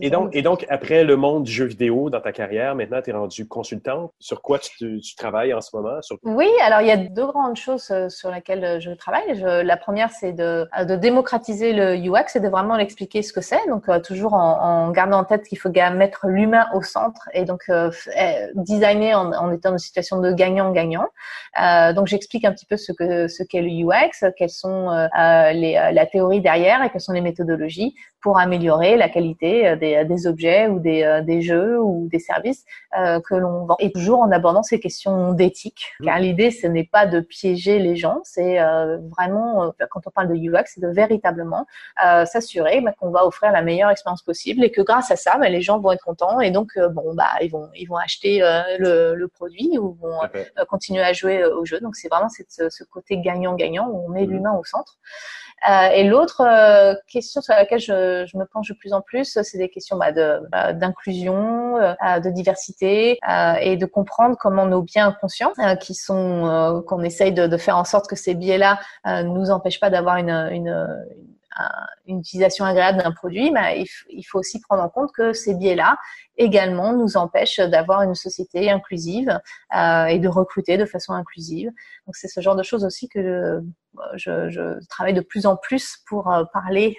[0.00, 3.10] et donc, et donc après le monde du jeu vidéo dans ta carrière, maintenant tu
[3.10, 4.12] es rendu consultante.
[4.18, 6.00] Sur quoi tu, tu, travailles en ce moment?
[6.24, 9.34] Oui, alors il y a deux grandes choses sur lesquelles je travaille.
[9.34, 13.40] Je, la première, c'est de, de démocratiser le UX et de vraiment l'expliquer ce que
[13.40, 13.60] c'est.
[13.68, 17.90] Donc toujours en, en gardant en qu'il faut mettre l'humain au centre et donc euh,
[18.16, 21.06] eh, designer en, en, étant dans une situation de gagnant-gagnant.
[21.62, 25.52] Euh, donc j'explique un petit peu ce que ce qu'est le UX, quelles sont euh,
[25.52, 30.26] les, la théorie derrière et quelles sont les méthodologies pour améliorer la qualité des, des
[30.26, 33.76] objets ou des, des, jeux ou des services que l'on vend.
[33.80, 36.04] Et toujours en abordant ces questions d'éthique, mmh.
[36.04, 38.58] car l'idée ce n'est pas de piéger les gens, c'est
[39.10, 41.66] vraiment quand on parle de UX, c'est de véritablement
[41.98, 45.48] s'assurer bah, qu'on va offrir la meilleure expérience possible et que grâce à ça, bah,
[45.48, 48.42] les gens vont être contents et donc euh, bon bah ils vont ils vont acheter
[48.42, 51.80] euh, le, produit ou vont euh, continuer à jouer au jeu.
[51.80, 54.30] Donc c'est vraiment cette, ce côté gagnant-gagnant où on met mmh.
[54.30, 54.98] l'humain au centre.
[55.68, 56.42] Et l'autre
[57.06, 60.12] question sur laquelle je, je, me penche de plus en plus, c'est des questions bah,
[60.12, 63.18] bah d'inclusion, de, diversité
[63.60, 67.84] et de comprendre comment nos biens inconscients, qui sont qu'on essaye de, de, faire en
[67.84, 68.78] sorte que ces biais-là
[69.24, 70.72] nous empêchent pas d'avoir une, une
[71.16, 71.31] une
[72.06, 75.96] utilisation agréable d'un produit, mais il, faut aussi prendre en compte que ces biais-là
[76.36, 79.38] également nous empêchent d'avoir une société inclusive
[79.76, 81.70] euh, et de recruter de façon inclusive.
[82.06, 83.62] Donc c'est ce genre de choses aussi que
[84.14, 86.96] je, je, travaille de plus en plus pour euh, parler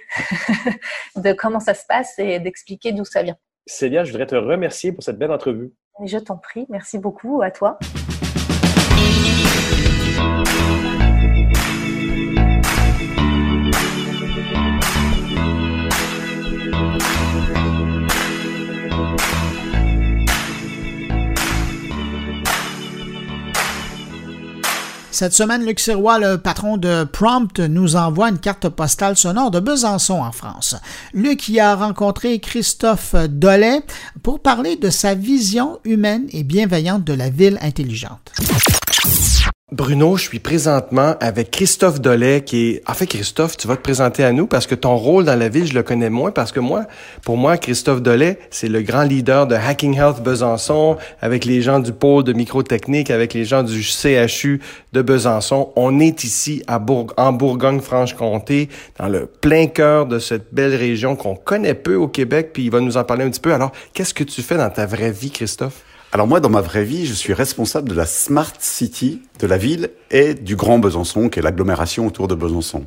[1.16, 3.38] de comment ça se passe et d'expliquer d'où ça vient.
[3.66, 5.74] Célia, je voudrais te remercier pour cette belle entrevue.
[6.04, 7.78] Je t'en prie, merci beaucoup à toi.
[25.14, 29.60] Cette semaine, Luc Sirois, le patron de Prompt, nous envoie une carte postale sonore de
[29.60, 30.76] Besançon en France.
[31.14, 33.84] Luc y a rencontré Christophe Dollet
[34.24, 38.32] pour parler de sa vision humaine et bienveillante de la ville intelligente.
[39.74, 42.84] Bruno, je suis présentement avec Christophe Dollet qui est...
[42.88, 45.50] En fait, Christophe, tu vas te présenter à nous parce que ton rôle dans la
[45.50, 46.86] ville, je le connais moins parce que moi,
[47.24, 51.80] pour moi, Christophe Dollet, c'est le grand leader de Hacking Health Besançon avec les gens
[51.80, 54.62] du pôle de microtechnique, avec les gens du CHU
[54.92, 55.72] de Besançon.
[55.76, 58.70] On est ici en Bourgogne-Franche-Comté,
[59.00, 62.70] dans le plein cœur de cette belle région qu'on connaît peu au Québec, puis il
[62.70, 63.52] va nous en parler un petit peu.
[63.52, 65.82] Alors, qu'est-ce que tu fais dans ta vraie vie, Christophe?
[66.14, 69.58] Alors moi, dans ma vraie vie, je suis responsable de la Smart City de la
[69.58, 72.86] ville et du Grand Besançon, qui est l'agglomération autour de Besançon.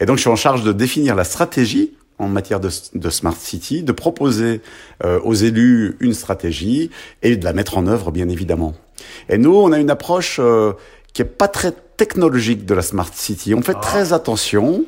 [0.00, 3.82] Et donc, je suis en charge de définir la stratégie en matière de, Smart City,
[3.82, 4.62] de proposer
[5.04, 6.90] euh, aux élus une stratégie
[7.20, 8.72] et de la mettre en œuvre, bien évidemment.
[9.28, 10.72] Et nous, on a une approche euh,
[11.12, 13.54] qui est pas très technologique de la Smart City.
[13.54, 13.80] On fait ah.
[13.80, 14.86] très attention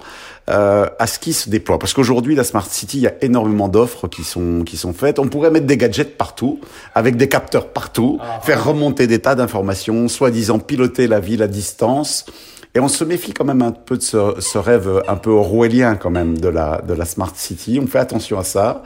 [0.49, 1.79] euh, à ce qui se déploie.
[1.79, 5.19] Parce qu'aujourd'hui, la Smart City, il y a énormément d'offres qui sont, qui sont faites.
[5.19, 6.61] On pourrait mettre des gadgets partout,
[6.95, 8.41] avec des capteurs partout, ah.
[8.43, 12.27] faire remonter des tas d'informations, soi-disant piloter la ville à distance.
[12.77, 15.97] Et on se méfie quand même un peu de ce, ce rêve un peu orwellien
[15.97, 17.81] quand même de la, de la Smart City.
[17.83, 18.83] On fait attention à ça.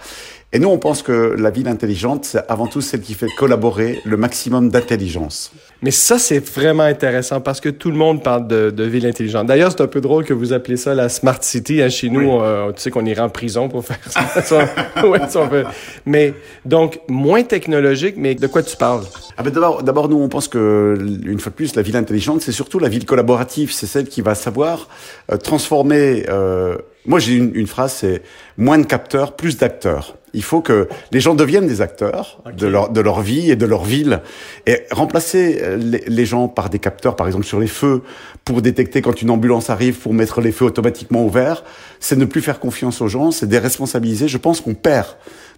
[0.53, 4.01] Et nous, on pense que la ville intelligente, c'est avant tout celle qui fait collaborer
[4.05, 5.53] le maximum d'intelligence.
[5.81, 9.47] Mais ça, c'est vraiment intéressant parce que tout le monde parle de, de ville intelligente.
[9.47, 11.81] D'ailleurs, c'est un peu drôle que vous appelez ça la Smart City.
[11.81, 14.01] Hein, chez nous, euh, tu sais qu'on irait en prison pour faire
[14.43, 14.59] ça.
[15.07, 15.65] ouais, ça fait...
[16.05, 16.35] Mais
[16.65, 19.05] donc, moins technologique, mais de quoi tu parles?
[19.37, 22.41] Ah ben d'abord, d'abord, nous, on pense que, une fois de plus, la ville intelligente,
[22.41, 23.73] c'est surtout la ville collaborative.
[23.73, 24.89] C'est celle qui va savoir
[25.31, 26.25] euh, transformer...
[26.29, 26.77] Euh...
[27.07, 28.23] Moi, j'ai une, une phrase, c'est
[28.57, 30.17] moins de capteurs, plus d'acteurs.
[30.33, 32.55] Il faut que les gens deviennent des acteurs okay.
[32.55, 34.21] de, leur, de leur vie et de leur ville.
[34.67, 38.03] Et remplacer les, les, gens par des capteurs, par exemple sur les feux,
[38.45, 41.65] pour détecter quand une ambulance arrive, pour mettre les feux automatiquement ouverts,
[41.99, 44.29] c'est ne plus faire confiance aux gens, c'est déresponsabiliser.
[44.29, 45.09] Je pense qu'on perd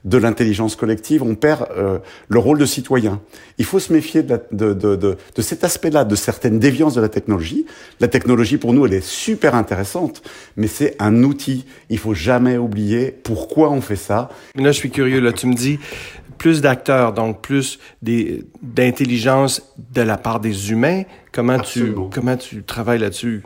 [0.05, 1.99] de l'intelligence collective, on perd euh,
[2.29, 3.21] le rôle de citoyen.
[3.59, 6.95] Il faut se méfier de, la, de, de, de, de cet aspect-là, de certaines déviances
[6.95, 7.67] de la technologie.
[8.01, 10.23] La technologie, pour nous, elle est super intéressante,
[10.57, 11.67] mais c'est un outil.
[11.89, 14.29] Il faut jamais oublier pourquoi on fait ça.
[14.57, 15.21] Mais là, je suis curieux.
[15.21, 15.79] Là, tu me dis
[16.39, 17.79] plus d'acteurs, donc plus
[18.63, 19.63] d'intelligence
[19.95, 21.03] de la part des humains.
[21.31, 22.09] Comment Absolument.
[22.09, 23.45] tu comment tu travailles là-dessus?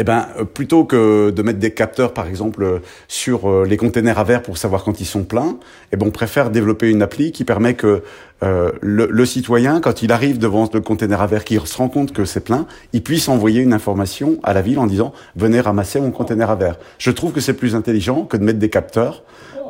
[0.00, 4.42] Eh ben, plutôt que de mettre des capteurs, par exemple, sur les containers à verre
[4.42, 5.58] pour savoir quand ils sont pleins,
[5.92, 8.02] eh ben, on préfère développer une appli qui permet que
[8.42, 11.88] euh, le, le, citoyen, quand il arrive devant le container à verre, qu'il se rend
[11.88, 15.60] compte que c'est plein, il puisse envoyer une information à la ville en disant venez
[15.60, 16.78] ramasser mon container à verre.
[16.98, 19.24] Je trouve que c'est plus intelligent que de mettre des capteurs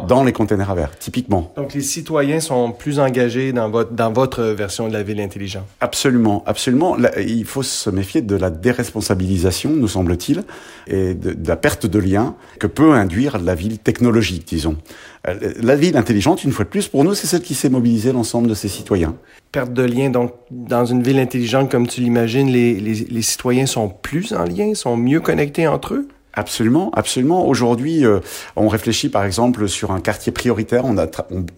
[0.07, 1.53] dans les containers à verre, typiquement.
[1.57, 5.65] Donc les citoyens sont plus engagés dans votre, dans votre version de la ville intelligente.
[5.81, 6.97] Absolument, absolument.
[6.97, 10.45] Là, il faut se méfier de la déresponsabilisation, nous semble-t-il,
[10.87, 14.77] et de, de, la perte de lien que peut induire la ville technologique, disons.
[15.25, 18.49] La ville intelligente, une fois de plus, pour nous, c'est celle qui sait mobiliser l'ensemble
[18.49, 19.17] de ses citoyens.
[19.53, 24.33] Perte de lien, donc dans une ville intelligente comme tu l'imagines, les citoyens sont plus
[24.33, 26.09] en lien, sont mieux connectés entre eux?
[26.35, 27.49] Absolument, absolument.
[27.49, 28.21] Aujourd'hui, euh,
[28.55, 30.85] on réfléchit par exemple sur un quartier prioritaire.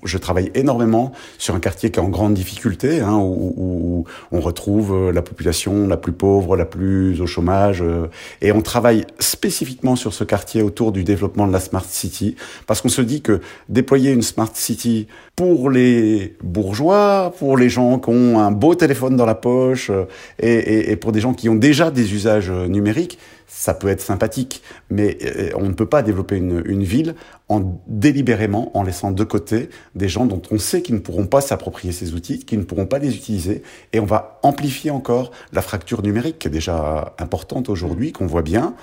[0.04, 4.94] Je travaille énormément sur un quartier qui est en grande difficulté, hein, où, on retrouve
[4.94, 8.06] euh, la population la plus pauvre, la plus au chômage, euh,
[8.40, 12.80] et on travaille spécifiquement sur ce quartier autour du développement de la smart city, parce
[12.80, 18.10] qu'on se dit que déployer une smart city pour les bourgeois, pour les gens qui
[18.10, 19.90] ont un beau téléphone dans la poche,
[20.38, 23.18] et, et pour des gens qui ont déjà des usages numériques,
[23.52, 25.18] ça peut être sympathique, mais
[25.56, 27.16] on ne peut pas développer une, une, ville
[27.48, 31.40] en délibérément en laissant de côté des gens dont on sait qu'ils ne pourront pas
[31.40, 35.62] s'approprier ces outils, qu'ils ne pourront pas les utiliser, et on va amplifier encore la
[35.62, 38.74] fracture numérique qui est déjà importante aujourd'hui, qu'on voit bien.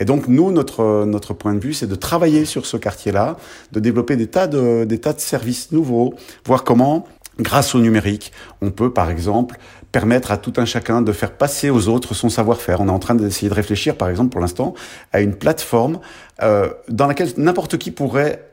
[0.00, 3.36] Et donc nous, notre notre point de vue, c'est de travailler sur ce quartier-là,
[3.72, 6.14] de développer des tas de des tas de services nouveaux,
[6.44, 7.06] voir comment
[7.38, 9.58] Grâce au numérique, on peut par exemple
[9.96, 12.82] permettre à tout un chacun de faire passer aux autres son savoir-faire.
[12.82, 14.74] On est en train d'essayer de réfléchir, par exemple, pour l'instant,
[15.10, 16.00] à une plateforme
[16.42, 18.46] euh, dans laquelle n'importe qui pourrait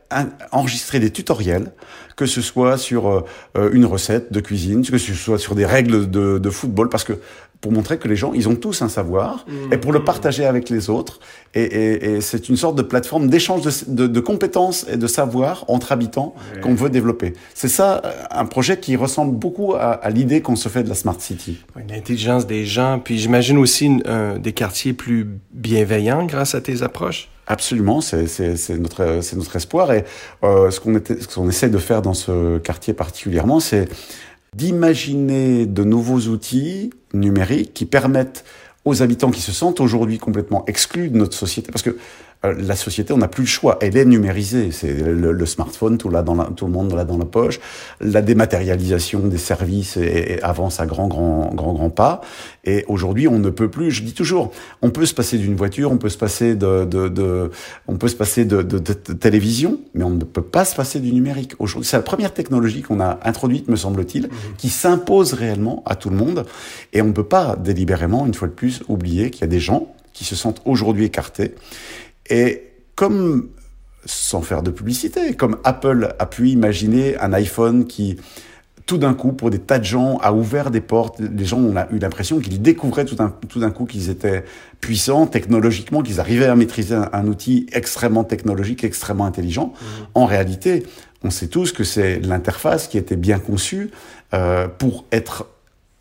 [0.53, 1.73] enregistrer des tutoriels,
[2.15, 6.09] que ce soit sur euh, une recette de cuisine, que ce soit sur des règles
[6.09, 7.19] de football, parce que
[7.64, 9.74] pour montrer que les gens, ils ont tous un savoir, mmh.
[9.74, 11.22] et pour le partager avec les autres.
[11.55, 15.07] Et, et, et c'est une sorte de plateforme d'échange de, de, de, compétences et de
[15.07, 16.59] savoir entre habitants mmh.
[16.59, 17.34] qu'on veut développer.
[17.53, 18.01] C'est ça,
[18.32, 21.64] un projet qui ressemble beaucoup à, à l'idée qu'on se fait de la Smart City.
[21.89, 27.30] L'intelligence des gens, puis j'imagine aussi euh, des quartiers plus bienveillants grâce à tes approches?
[27.47, 28.26] Absolument, c'est
[28.78, 29.93] notre, notre espoir.
[29.93, 30.03] Et
[30.43, 33.88] euh, ce qu'on qu essaie de faire dans ce quartier particulièrement, c'est
[34.55, 38.43] d'imaginer de nouveaux outils numériques qui permettent
[38.85, 41.97] aux habitants qui se sentent aujourd'hui complètement exclus de notre société, parce que
[42.43, 43.77] la société, on n'a plus le choix.
[43.81, 44.71] Elle est numérisée.
[44.71, 47.59] C'est le, le, smartphone, tout, là dans la, tout le monde l'a dans la poche.
[48.01, 52.21] La dématérialisation des services est, est, avance à grand, grand, grand, grand pas.
[52.65, 53.91] Et aujourd'hui, on ne peut plus.
[53.91, 57.07] Je dis toujours, on peut se passer d'une voiture, on peut se passer de, de,
[57.07, 57.49] de
[57.87, 60.99] on peut se passer de, de, de, télévision, mais on ne peut pas se passer
[60.99, 61.53] du numérique.
[61.59, 64.29] Aujourd'hui, c'est la première technologie qu'on a introduite, me semble-t-il, mmh.
[64.57, 66.45] qui s'impose réellement à tout le monde.
[66.91, 69.61] Et on ne peut pas délibérément, une fois de plus, oublier qu'il y a des
[69.61, 71.55] gens qui se sentent aujourd'hui écartés
[72.30, 72.63] et
[72.95, 73.49] comme,
[74.05, 78.17] sans faire de publicité, comme Apple a pu imaginer un iPhone qui,
[78.86, 81.19] tout d'un coup, pour des tas de gens, a ouvert des portes.
[81.19, 84.43] Les gens ont eu l'impression qu'ils découvraient tout d'un, tout coup qu'ils étaient
[84.82, 89.67] puissants technologiquement, qu'ils arrivaient à maîtriser un, un, outil extrêmement technologique, extrêmement intelligent.
[89.67, 89.86] Mmh.
[90.15, 90.84] En réalité,
[91.24, 93.91] on sait tous que c'est l'interface qui était bien conçue
[94.34, 95.47] euh, pour être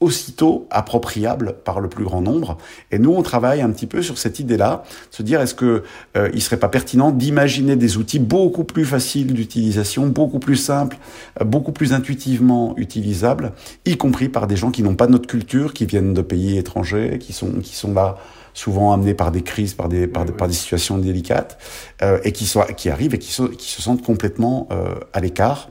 [0.02, 2.58] aussitôt appropriable par le plus grand nombre.
[2.90, 5.82] Et nous, on travaille un petit peu sur cette idée-là, se dire est-ce que
[6.16, 10.98] euh, il serait pas pertinent d'imaginer des outils beaucoup plus faciles d'utilisation, beaucoup plus simples,
[11.40, 13.52] euh, beaucoup plus intuitivement utilisables,
[13.86, 17.18] y compris par des gens qui n'ont pas notre culture, qui viennent de pays étrangers,
[17.18, 18.16] qui sont qui sont là
[18.54, 21.58] souvent amenés par des crises, par des, par, des, par des situations délicates,
[22.02, 25.68] euh, et qui, soient, qui arrivent et qui, qui se sentent complètement euh, à l'écart.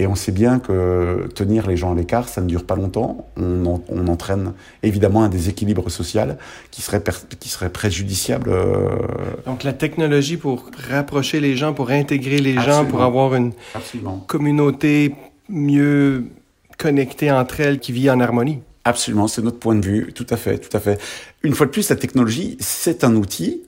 [0.00, 3.26] Et on sait bien que tenir les gens à l'écart, ça ne dure pas longtemps.
[3.36, 6.38] On, on entraîne évidemment un déséquilibre social
[6.70, 7.02] qui serait,
[7.38, 8.48] qui serait préjudiciable.
[8.48, 8.88] Euh...
[9.44, 12.78] Donc la technologie pour rapprocher les gens, pour intégrer les Absolument.
[12.78, 14.24] gens, pour avoir une Absolument.
[14.26, 15.14] communauté
[15.50, 16.24] mieux
[16.78, 18.60] connectée entre elles qui vit en harmonie.
[18.86, 20.98] Absolument, c'est notre point de vue, tout à fait, tout à fait.
[21.42, 23.60] Une fois de plus, la technologie, c'est un outil,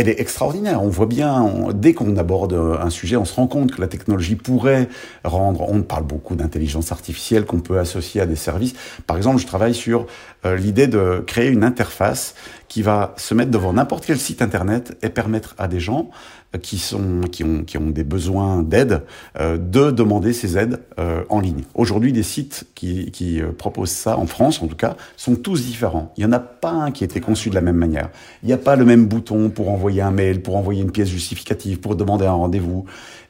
[0.00, 0.82] elle est extraordinaire.
[0.82, 4.34] On voit bien, dès qu'on aborde un sujet, on se rend compte que la technologie
[4.34, 4.88] pourrait
[5.24, 8.74] rendre, on parle beaucoup d'intelligence artificielle qu'on peut associer à des services.
[9.06, 10.06] Par exemple, je travaille sur
[10.46, 12.34] euh, l'idée de créer une interface
[12.70, 16.08] qui va se mettre devant n'importe quel site internet et permettre à des gens
[16.62, 19.02] qui, sont, qui, ont, qui ont des besoins d'aide,
[19.38, 21.64] euh, de demander ces aides euh, en ligne.
[21.74, 25.64] Aujourd'hui, des sites qui, qui euh, proposent ça, en France en tout cas, sont tous
[25.66, 26.12] différents.
[26.16, 28.08] Il n'y en a pas un qui a été conçu de la même manière.
[28.44, 31.08] Il n'y a pas le même bouton pour envoyer un mail, pour envoyer une pièce
[31.08, 32.84] justificative, pour demander un rendez-vous.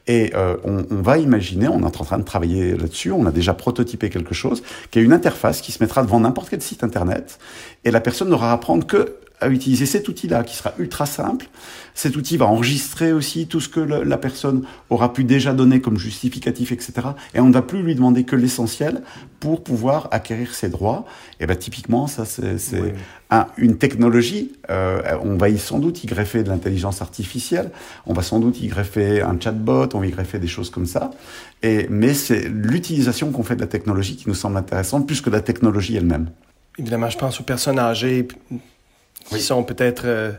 [0.07, 3.31] Et euh, on, on, va imaginer, on est en train de travailler là-dessus, on a
[3.31, 6.83] déjà prototypé quelque chose, qui est une interface qui se mettra devant n'importe quel site
[6.83, 7.37] internet,
[7.83, 11.47] et la personne n'aura à apprendre que à utiliser cet outil-là, qui sera ultra simple.
[11.93, 15.81] Cet outil va enregistrer aussi tout ce que le, la personne aura pu déjà donner
[15.81, 16.93] comme justificatif, etc.
[17.33, 19.01] Et on ne va plus lui demander que l'essentiel
[19.39, 21.05] pour pouvoir acquérir ses droits.
[21.39, 22.91] Et ben typiquement, ça c'est oui.
[23.31, 24.53] un, une technologie.
[24.69, 27.71] Euh, on va y sans doute y greffer de l'intelligence artificielle.
[28.05, 29.89] On va sans doute y greffer un chatbot.
[29.93, 31.11] On va y greffer des choses comme ça.
[31.63, 35.29] Et mais c'est l'utilisation qu'on fait de la technologie qui nous semble intéressante plus que
[35.29, 36.29] la technologie elle-même.
[36.77, 38.27] Évidemment, je pense aux personnes âgées
[39.31, 39.41] qui oui.
[39.41, 40.31] sont peut-être euh,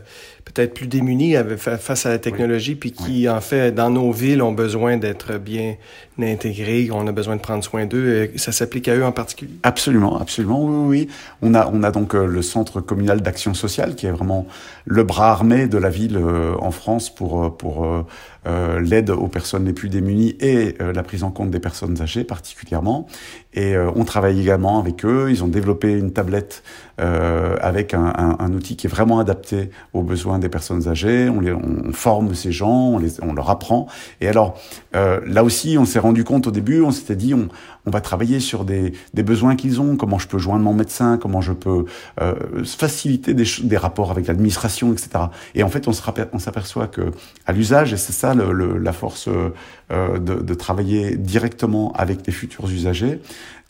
[0.45, 2.75] peut-être plus démunis face à la technologie, oui.
[2.75, 3.29] puis qui, oui.
[3.29, 5.75] en fait, dans nos villes, ont besoin d'être bien
[6.19, 8.29] intégrés, on a besoin de prendre soin d'eux.
[8.35, 9.53] Ça s'applique à eux en particulier?
[9.63, 11.07] Absolument, absolument, oui, oui.
[11.41, 14.45] On a, on a donc euh, le Centre communal d'action sociale, qui est vraiment
[14.85, 18.05] le bras armé de la ville euh, en France pour, pour
[18.45, 22.01] euh, l'aide aux personnes les plus démunies et euh, la prise en compte des personnes
[22.01, 23.07] âgées particulièrement.
[23.53, 25.27] Et euh, on travaille également avec eux.
[25.29, 26.63] Ils ont développé une tablette
[26.99, 31.27] avec un, un, un, outil qui est vraiment adapté aux besoins des personnes âgées.
[31.27, 33.87] On, les, on forme ces gens, on, les, on leur apprend.
[34.21, 34.59] Et alors
[34.93, 37.49] là aussi, on s'est rendu compte au début, on s'était dit, on,
[37.85, 41.17] on va travailler sur des, des besoins qu'ils ont, comment je peux joindre mon médecin,
[41.17, 41.85] comment je peux
[42.21, 42.33] euh,
[42.63, 45.25] faciliter des, des, rapports avec l'administration, etc.
[45.55, 47.11] Et en fait, on s'aperçoit que
[47.45, 52.25] à l'usage, et c'est ça le, le, la force euh, de, de, travailler directement avec
[52.25, 53.19] les futurs usagers,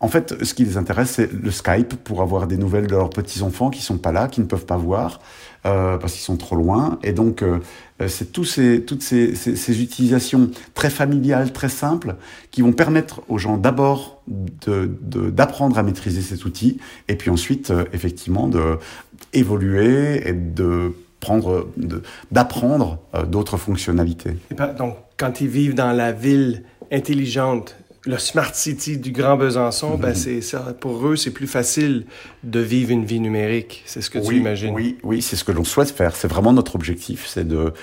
[0.03, 3.09] en fait, ce qui les intéresse, c'est le Skype pour avoir des nouvelles de leurs
[3.09, 5.21] petits-enfants qui sont pas là, qui ne peuvent pas voir,
[5.65, 6.99] euh, parce qu'ils sont trop loin.
[7.03, 7.59] Et donc, euh,
[8.09, 12.15] c'est toutes ces, utilisations très familiales, très simples,
[12.51, 14.21] qui vont permettre aux gens d'abord
[14.67, 18.77] d'apprendre à maîtriser cet outil, et puis ensuite, euh, effectivement, de
[19.31, 20.91] évoluer et de
[21.21, 21.69] prendre,
[22.29, 24.35] d'apprendre euh, d'autres fonctionnalités.
[24.77, 29.95] donc, quand ils vivent dans la ville intelligente, le Smart City du Grand Besançon, mm
[29.95, 30.01] -hmm.
[30.01, 30.75] ben c'est ça.
[30.79, 32.05] Pour eux, c'est plus facile
[32.43, 33.83] de vivre une vie numérique.
[33.85, 34.73] C'est ce que oui, tu imagines.
[34.73, 36.15] Oui, oui, c'est ce que l'on souhaite faire.
[36.15, 37.73] C'est vraiment notre objectif, c'est de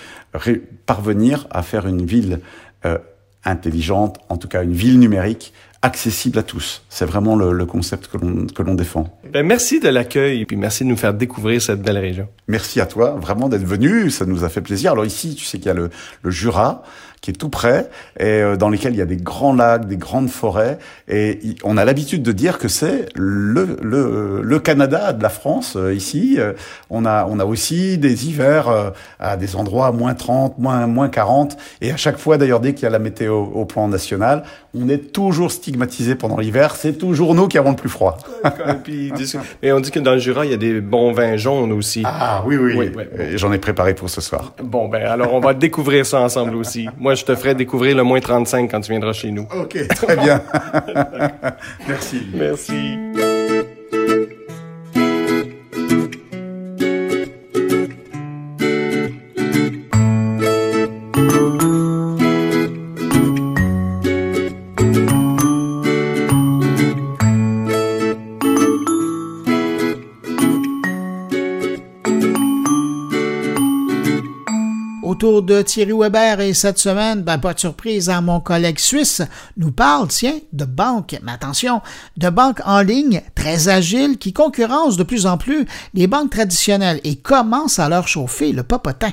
[0.86, 2.40] parvenir à faire une ville
[2.84, 2.98] euh,
[3.44, 5.52] intelligente, en tout cas une ville numérique
[5.82, 6.82] accessible à tous.
[6.90, 9.04] C'est vraiment le, le, concept que l'on que l'on défend.
[9.32, 12.28] Ben merci de l'accueil et puis merci de nous faire découvrir cette belle région.
[12.48, 14.10] Merci à toi, vraiment d'être venu.
[14.10, 14.92] Ça nous a fait plaisir.
[14.92, 15.88] Alors ici, tu sais qu'il y a le,
[16.22, 16.82] le Jura
[17.20, 19.96] qui est tout près et euh, dans lesquels il y a des grands lacs, des
[19.96, 20.78] grandes forêts.
[21.08, 25.76] Et on a l'habitude de dire que c'est le, le, le Canada de la France
[25.76, 26.36] euh, ici.
[26.38, 26.52] Euh,
[26.88, 31.08] on a, on a aussi des hivers à des endroits à moins 30, moins, moins
[31.08, 31.56] 40.
[31.80, 34.44] Et à chaque fois, d'ailleurs, dès qu'il y a la météo au plan national,
[34.74, 36.76] on est toujours stigmatisé pendant l'hiver.
[36.76, 38.18] C'est toujours nous qui avons le plus froid.
[39.62, 42.02] et on dit que dans le Jura, il y a des bons vins jaunes aussi.
[42.04, 42.74] Ah oui, oui.
[42.76, 43.24] oui, oui.
[43.36, 44.54] J'en ai préparé pour ce soir.
[44.62, 46.88] Bon, ben alors on va découvrir ça ensemble aussi.
[46.98, 49.46] Moi, je te ferai découvrir le moins 35 quand tu viendras chez nous.
[49.54, 50.42] OK, très bien.
[51.88, 52.26] Merci.
[52.34, 53.29] Merci.
[75.50, 79.20] De Thierry Weber et cette semaine, ben, pas de surprise, hein, mon collègue suisse
[79.56, 81.80] nous parle, tiens, de banque, mais attention,
[82.16, 87.00] de banques en ligne très agiles qui concurrencent de plus en plus les banques traditionnelles
[87.02, 89.10] et commencent à leur chauffer le popotin.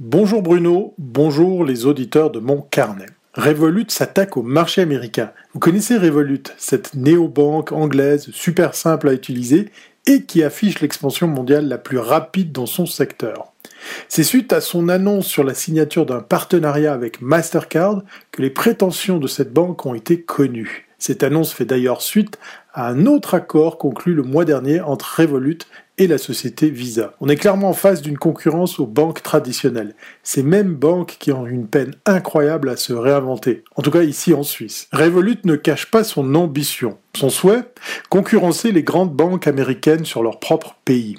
[0.00, 3.06] Bonjour Bruno, bonjour les auditeurs de mon carnet.
[3.34, 5.30] Revolut s'attaque au marché américain.
[5.54, 9.70] Vous connaissez Revolut, cette néobanque anglaise super simple à utiliser
[10.08, 13.52] et qui affiche l'expansion mondiale la plus rapide dans son secteur.
[14.08, 19.18] C'est suite à son annonce sur la signature d'un partenariat avec Mastercard que les prétentions
[19.18, 20.88] de cette banque ont été connues.
[20.98, 22.38] Cette annonce fait d'ailleurs suite
[22.72, 25.58] à un autre accord conclu le mois dernier entre Revolut
[25.98, 27.14] et la société Visa.
[27.20, 29.94] On est clairement en face d'une concurrence aux banques traditionnelles.
[30.22, 33.64] Ces mêmes banques qui ont une peine incroyable à se réinventer.
[33.76, 34.88] En tout cas ici en Suisse.
[34.92, 36.98] Revolut ne cache pas son ambition.
[37.16, 37.64] Son souhait
[38.10, 41.16] Concurrencer les grandes banques américaines sur leur propre pays.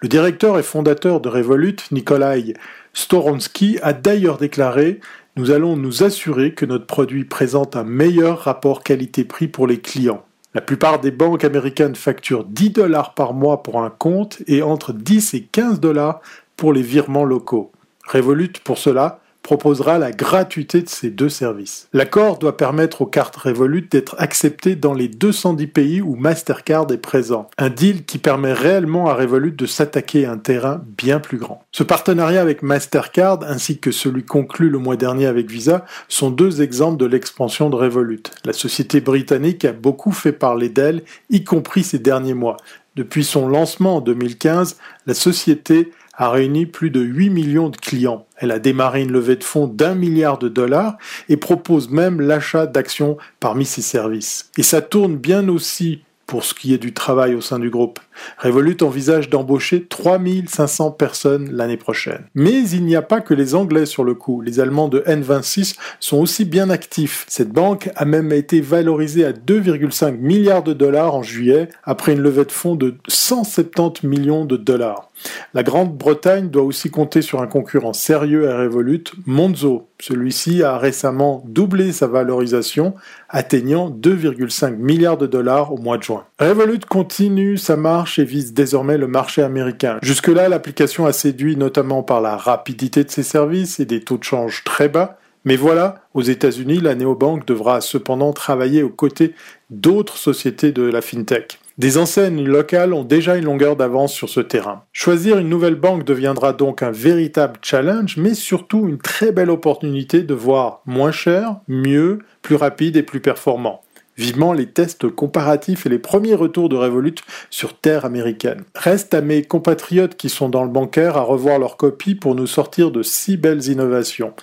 [0.00, 2.54] Le directeur et fondateur de Revolut, Nikolai
[2.94, 5.00] Storonsky, a d'ailleurs déclaré
[5.36, 10.24] Nous allons nous assurer que notre produit présente un meilleur rapport qualité-prix pour les clients.
[10.54, 14.92] La plupart des banques américaines facturent 10 dollars par mois pour un compte et entre
[14.92, 16.20] 10 et 15 dollars
[16.56, 17.72] pour les virements locaux.
[18.06, 21.88] Revolut, pour cela, proposera la gratuité de ces deux services.
[21.92, 26.98] L'accord doit permettre aux cartes Revolut d'être acceptées dans les 210 pays où Mastercard est
[26.98, 27.50] présent.
[27.58, 31.64] Un deal qui permet réellement à Revolut de s'attaquer à un terrain bien plus grand.
[31.72, 36.62] Ce partenariat avec Mastercard ainsi que celui conclu le mois dernier avec Visa sont deux
[36.62, 38.22] exemples de l'expansion de Revolut.
[38.44, 42.56] La société britannique a beaucoup fait parler d'elle, y compris ces derniers mois.
[42.94, 44.76] Depuis son lancement en 2015,
[45.06, 48.26] la société a réuni plus de 8 millions de clients.
[48.36, 50.96] Elle a démarré une levée de fonds d'un milliard de dollars
[51.28, 54.50] et propose même l'achat d'actions parmi ses services.
[54.58, 56.02] Et ça tourne bien aussi
[56.32, 58.00] pour ce qui est du travail au sein du groupe.
[58.38, 62.24] Revolut envisage d'embaucher 3500 personnes l'année prochaine.
[62.34, 64.40] Mais il n'y a pas que les Anglais sur le coup.
[64.40, 67.26] Les Allemands de N26 sont aussi bien actifs.
[67.28, 72.22] Cette banque a même été valorisée à 2,5 milliards de dollars en juillet après une
[72.22, 75.10] levée de fonds de 170 millions de dollars.
[75.54, 79.88] La Grande-Bretagne doit aussi compter sur un concurrent sérieux à Revolut, Monzo.
[80.00, 82.94] Celui-ci a récemment doublé sa valorisation,
[83.28, 86.24] atteignant 2,5 milliards de dollars au mois de juin.
[86.40, 89.98] Revolut continue sa marche et vise désormais le marché américain.
[90.02, 94.24] Jusque-là, l'application a séduit notamment par la rapidité de ses services et des taux de
[94.24, 95.18] change très bas.
[95.44, 99.34] Mais voilà, aux États-Unis, la néobanque devra cependant travailler aux côtés
[99.70, 101.58] d'autres sociétés de la fintech.
[101.78, 104.84] Des enseignes locales ont déjà une longueur d'avance sur ce terrain.
[104.92, 110.22] Choisir une nouvelle banque deviendra donc un véritable challenge, mais surtout une très belle opportunité
[110.22, 113.80] de voir moins cher, mieux, plus rapide et plus performant.
[114.18, 117.14] Vivement les tests comparatifs et les premiers retours de Revolut
[117.48, 118.64] sur terre américaine.
[118.74, 122.46] Reste à mes compatriotes qui sont dans le bancaire à revoir leur copie pour nous
[122.46, 124.34] sortir de si belles innovations.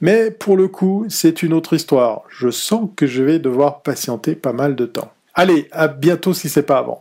[0.00, 2.22] Mais pour le coup, c'est une autre histoire.
[2.28, 5.12] Je sens que je vais devoir patienter pas mal de temps.
[5.34, 7.00] Allez, à bientôt si c'est pas avant.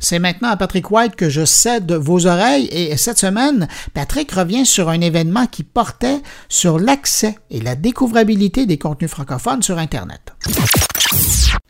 [0.00, 4.66] C'est maintenant à Patrick White que je cède vos oreilles et cette semaine, Patrick revient
[4.66, 10.32] sur un événement qui portait sur l'accès et la découvrabilité des contenus francophones sur Internet.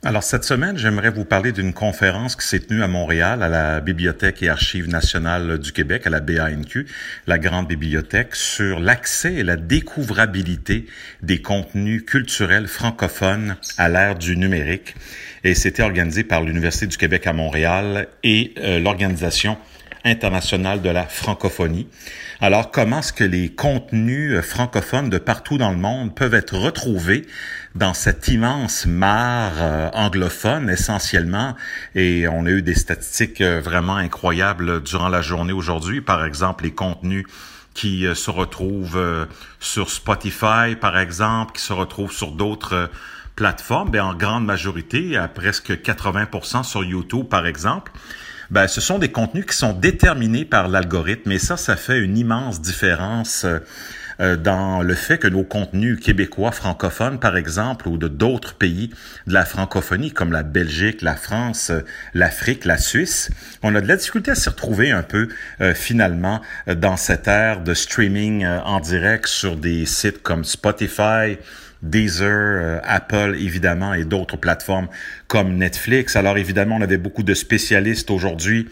[0.04, 3.80] Alors cette semaine, j'aimerais vous parler d'une conférence qui s'est tenue à Montréal, à la
[3.80, 6.86] Bibliothèque et Archives nationales du Québec, à la BANQ,
[7.28, 10.86] la grande bibliothèque, sur l'accès et la découvrabilité
[11.22, 14.96] des contenus culturels francophones à l'ère du numérique.
[15.44, 19.56] Et c'était organisé par l'Université du Québec à Montréal et euh, l'Organisation
[20.04, 21.86] internationale de la francophonie.
[22.40, 26.56] Alors, comment est-ce que les contenus euh, francophones de partout dans le monde peuvent être
[26.56, 27.22] retrouvés
[27.74, 31.54] dans cette immense mare euh, anglophone essentiellement?
[31.94, 36.00] Et on a eu des statistiques euh, vraiment incroyables durant la journée aujourd'hui.
[36.00, 37.26] Par exemple, les contenus
[37.74, 39.26] qui se retrouvent
[39.58, 42.90] sur Spotify, par exemple, qui se retrouvent sur d'autres
[43.34, 47.90] plateformes, et en grande majorité, à presque 80% sur YouTube, par exemple
[48.52, 52.18] ben, ce sont des contenus qui sont déterminés par l'algorithme et ça, ça fait une
[52.18, 53.46] immense différence.
[54.20, 58.54] Euh, euh, dans le fait que nos contenus québécois francophones, par exemple, ou de d'autres
[58.54, 58.90] pays
[59.26, 61.80] de la francophonie, comme la Belgique, la France, euh,
[62.14, 63.30] l'Afrique, la Suisse,
[63.62, 65.28] on a de la difficulté à s'y retrouver un peu
[65.74, 71.36] finalement dans cette ère de streaming en direct sur des sites comme Spotify,
[71.82, 74.88] Deezer, euh, Apple évidemment et d'autres plateformes
[75.26, 76.16] comme Netflix.
[76.16, 78.68] Alors évidemment, on avait beaucoup de spécialistes aujourd'hui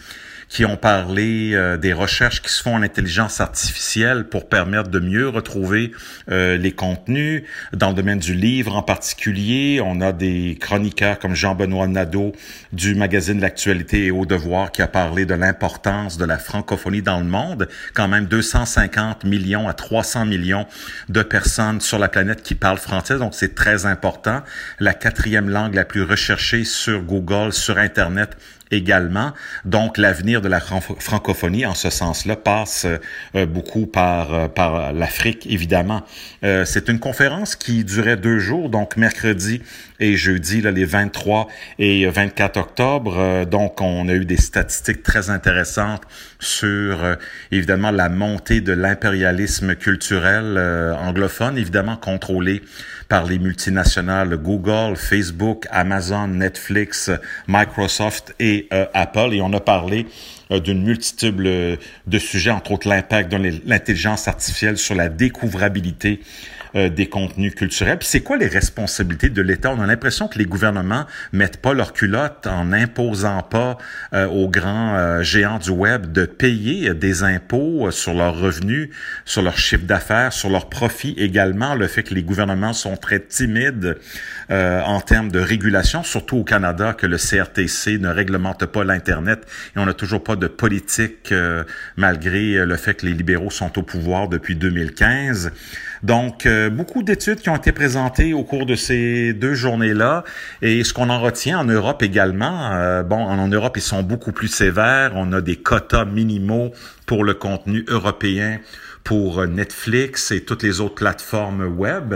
[0.51, 4.99] qui ont parlé euh, des recherches qui se font en intelligence artificielle pour permettre de
[4.99, 5.93] mieux retrouver
[6.29, 7.45] euh, les contenus.
[7.73, 12.33] Dans le domaine du livre en particulier, on a des chroniqueurs comme Jean-Benoît Nadeau
[12.73, 17.21] du magazine L'actualité et Au Devoir qui a parlé de l'importance de la francophonie dans
[17.21, 17.69] le monde.
[17.95, 20.67] Quand même 250 millions à 300 millions
[21.09, 24.43] de personnes sur la planète qui parlent français, donc c'est très important.
[24.81, 28.37] La quatrième langue la plus recherchée sur Google, sur Internet
[28.71, 29.33] également.
[29.64, 32.87] Donc l'avenir de la francophonie en ce sens-là passe
[33.35, 36.03] euh, beaucoup par, euh, par l'Afrique, évidemment.
[36.45, 39.62] Euh, c'est une conférence qui durait deux jours, donc mercredi
[39.99, 41.49] et jeudi, là, les 23
[41.79, 43.45] et 24 octobre.
[43.45, 46.03] donc on a eu des statistiques très intéressantes
[46.39, 47.18] sur
[47.53, 50.59] évidemment la montée de l'impérialisme culturel
[50.99, 52.62] anglophone, évidemment contrôlé
[53.11, 57.11] par les multinationales Google, Facebook, Amazon, Netflix,
[57.49, 59.35] Microsoft et euh, Apple.
[59.35, 60.07] Et on a parlé
[60.53, 66.21] euh, d'une multitude de sujets, entre autres l'impact de l'intelligence artificielle sur la découvrabilité
[66.77, 67.99] euh, des contenus culturels.
[67.99, 69.73] Puis c'est quoi les responsabilités de l'État?
[69.77, 73.77] On a l'impression que les gouvernements mettent pas leur culotte en n'imposant pas
[74.14, 78.91] euh, aux grands euh, géants du web de payer des impôts sur leurs revenus,
[79.25, 81.75] sur leur chiffre d'affaires, sur leurs profits également.
[81.75, 83.97] Le fait que les gouvernements sont très timides
[84.51, 89.47] en termes de régulation, surtout au Canada, que le CRTC ne réglemente pas l'Internet
[89.77, 91.33] et on n'a toujours pas de politique
[91.97, 95.53] malgré le fait que les libéraux sont au pouvoir depuis 2015.
[96.03, 100.25] Donc, euh, beaucoup d'études qui ont été présentées au cours de ces deux journées-là.
[100.63, 104.33] Et ce qu'on en retient en Europe également, euh, bon, en Europe, ils sont beaucoup
[104.33, 105.13] plus sévères.
[105.15, 106.73] On a des quotas minimaux
[107.07, 108.59] pour le contenu européen
[109.05, 112.15] pour Netflix et toutes les autres plateformes web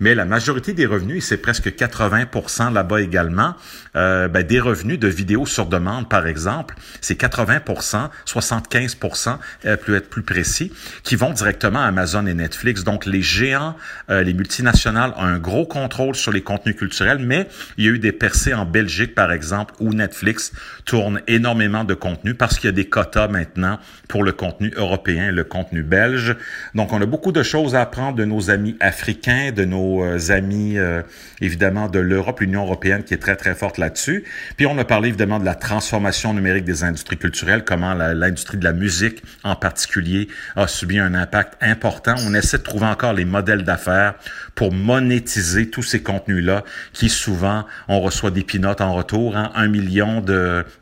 [0.00, 3.54] mais la majorité des revenus, c'est presque 80% là-bas également,
[3.96, 7.60] euh, ben, des revenus de vidéos sur demande, par exemple, c'est 80
[8.26, 10.72] 75% euh, plus être plus précis,
[11.02, 12.84] qui vont directement à Amazon et Netflix.
[12.84, 13.76] Donc, les géants,
[14.10, 17.92] euh, les multinationales ont un gros contrôle sur les contenus culturels, mais il y a
[17.92, 20.52] eu des percées en Belgique, par exemple, où Netflix
[20.84, 23.78] tourne énormément de contenu parce qu'il y a des quotas maintenant
[24.08, 26.36] pour le contenu européen, le contenu belge.
[26.74, 30.30] Donc, on a beaucoup de choses à apprendre de nos amis africains, de nos euh,
[30.30, 31.02] amis, euh,
[31.40, 34.24] évidemment, de l'Europe, l'Union européenne qui est très, très forte là-dessus.
[34.56, 38.64] Puis on a parlé, évidemment, de la transformation numérique des industries culturelles, comment l'industrie de
[38.64, 42.14] la musique, en particulier, a subi un impact important.
[42.26, 44.14] On essaie de trouver encore les modèles d'affaires
[44.54, 49.36] pour monétiser tous ces contenus-là, qui souvent, on reçoit des pinotes en retour.
[49.36, 49.52] Hein.
[49.54, 50.24] Un million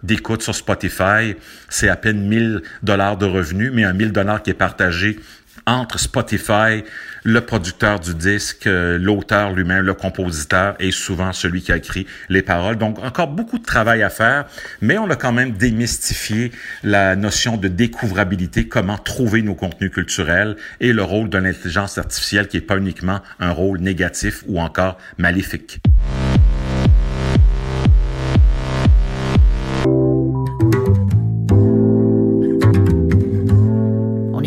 [0.02, 1.34] d'écoutes sur Spotify,
[1.68, 5.18] c'est à peine 1000 dollars de revenus, mais un 1000 dollars qui est partagé
[5.66, 6.84] entre Spotify,
[7.22, 12.06] le producteur du disque, euh, l'auteur lui-même, le compositeur et souvent celui qui a écrit
[12.28, 12.76] les paroles.
[12.76, 14.44] Donc encore beaucoup de travail à faire,
[14.82, 16.52] mais on a quand même démystifié
[16.82, 22.48] la notion de découvrabilité, comment trouver nos contenus culturels et le rôle de l'intelligence artificielle
[22.48, 25.80] qui n'est pas uniquement un rôle négatif ou encore maléfique.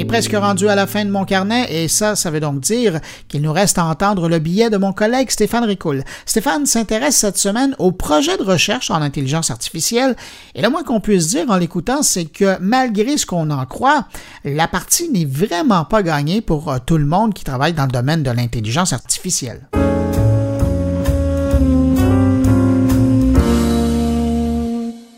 [0.08, 3.42] Presque rendu à la fin de mon carnet et ça, ça veut donc dire qu'il
[3.42, 6.04] nous reste à entendre le billet de mon collègue Stéphane Ricoul.
[6.26, 10.16] Stéphane s'intéresse cette semaine au projet de recherche en intelligence artificielle
[10.56, 14.08] et le moins qu'on puisse dire en l'écoutant, c'est que malgré ce qu'on en croit,
[14.46, 17.92] la partie n'est vraiment pas gagnée pour euh, tout le monde qui travaille dans le
[17.92, 19.68] domaine de l'intelligence artificielle.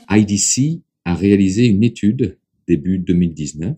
[0.10, 3.78] IDC a réalisé une étude début 2019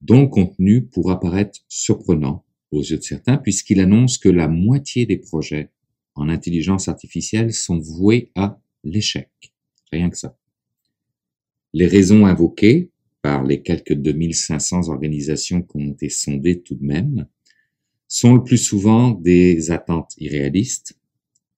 [0.00, 5.06] dont le contenu pourra paraître surprenant aux yeux de certains, puisqu'il annonce que la moitié
[5.06, 5.70] des projets
[6.14, 9.30] en intelligence artificielle sont voués à l'échec.
[9.92, 10.36] Rien que ça.
[11.72, 12.90] Les raisons invoquées
[13.22, 17.26] par les quelques 2500 organisations qui ont été sondées tout de même
[18.08, 20.98] sont le plus souvent des attentes irréalistes,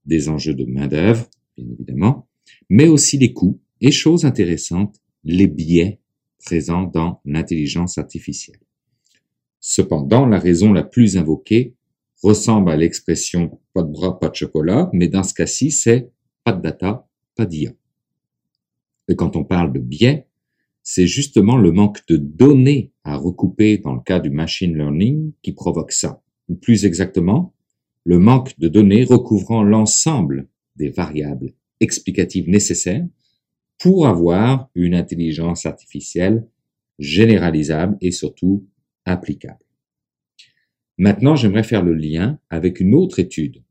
[0.07, 2.27] des enjeux de main-d'œuvre, bien évidemment,
[2.71, 6.01] mais aussi des coûts et, chose intéressante, les biais
[6.45, 8.61] présent dans l'intelligence artificielle.
[9.61, 11.75] Cependant, la raison la plus invoquée
[12.23, 16.11] ressemble à l'expression pas de bras, pas de chocolat, mais dans ce cas-ci, c'est
[16.45, 17.73] pas de data, pas d'IA.
[19.09, 20.27] Et quand on parle de biais,
[20.83, 25.53] c'est justement le manque de données à recouper dans le cas du machine learning qui
[25.53, 26.23] provoque ça.
[26.49, 27.55] Ou plus exactement,
[28.05, 33.07] le manque de données recouvrant l'ensemble des variables explicatives nécessaires
[33.79, 36.47] pour avoir une intelligence artificielle
[36.99, 38.67] généralisable et surtout
[39.05, 39.65] applicable.
[40.99, 43.63] Maintenant, j'aimerais faire le lien avec une autre étude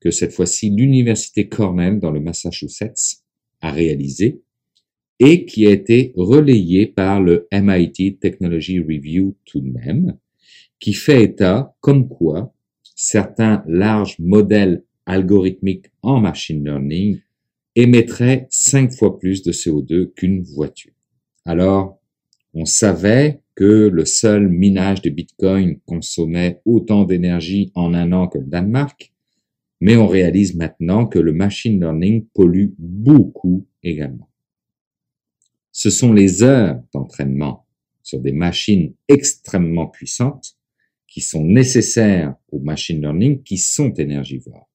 [0.00, 3.22] que cette fois-ci l'Université Cornell dans le Massachusetts
[3.60, 4.42] a réalisée
[5.18, 10.16] et qui a été relayée par le MIT Technology Review tout de même,
[10.78, 12.54] qui fait état comme quoi
[12.94, 17.20] certains larges modèles algorithmiques en machine learning
[17.74, 20.92] émettrait cinq fois plus de CO2 qu'une voiture.
[21.44, 22.00] Alors,
[22.54, 28.38] on savait que le seul minage de Bitcoin consommait autant d'énergie en un an que
[28.38, 29.12] le Danemark,
[29.80, 34.28] mais on réalise maintenant que le machine learning pollue beaucoup également.
[35.72, 37.66] ce sont les heures d'entraînement
[38.02, 40.56] sur des machines extrêmement puissantes
[41.06, 44.68] qui sont nécessaires au machine learning qui sont énergivores.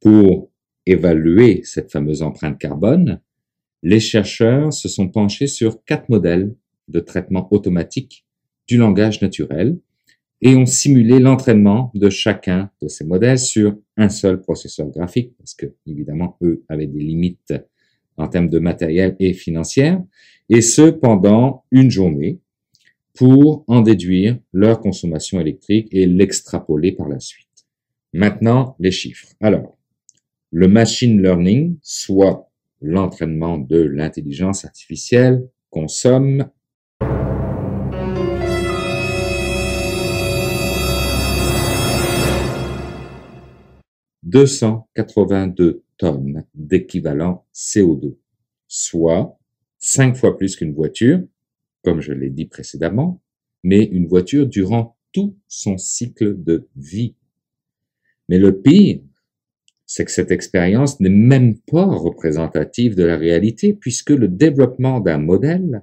[0.00, 0.49] Pour
[0.86, 3.20] évaluer cette fameuse empreinte carbone,
[3.82, 6.54] les chercheurs se sont penchés sur quatre modèles
[6.88, 8.26] de traitement automatique
[8.68, 9.78] du langage naturel
[10.42, 15.54] et ont simulé l'entraînement de chacun de ces modèles sur un seul processeur graphique, parce
[15.54, 17.54] que évidemment, eux avaient des limites
[18.16, 20.02] en termes de matériel et financière,
[20.48, 22.40] et ce pendant une journée
[23.14, 27.48] pour en déduire leur consommation électrique et l'extrapoler par la suite.
[28.12, 29.28] Maintenant, les chiffres.
[29.40, 29.76] Alors,
[30.52, 32.50] le machine learning, soit
[32.80, 36.50] l'entraînement de l'intelligence artificielle, consomme
[44.24, 48.16] 282 tonnes d'équivalent CO2,
[48.66, 49.38] soit
[49.78, 51.20] cinq fois plus qu'une voiture,
[51.84, 53.20] comme je l'ai dit précédemment,
[53.62, 57.14] mais une voiture durant tout son cycle de vie.
[58.28, 59.00] Mais le pire,
[59.92, 65.18] c'est que cette expérience n'est même pas représentative de la réalité puisque le développement d'un
[65.18, 65.82] modèle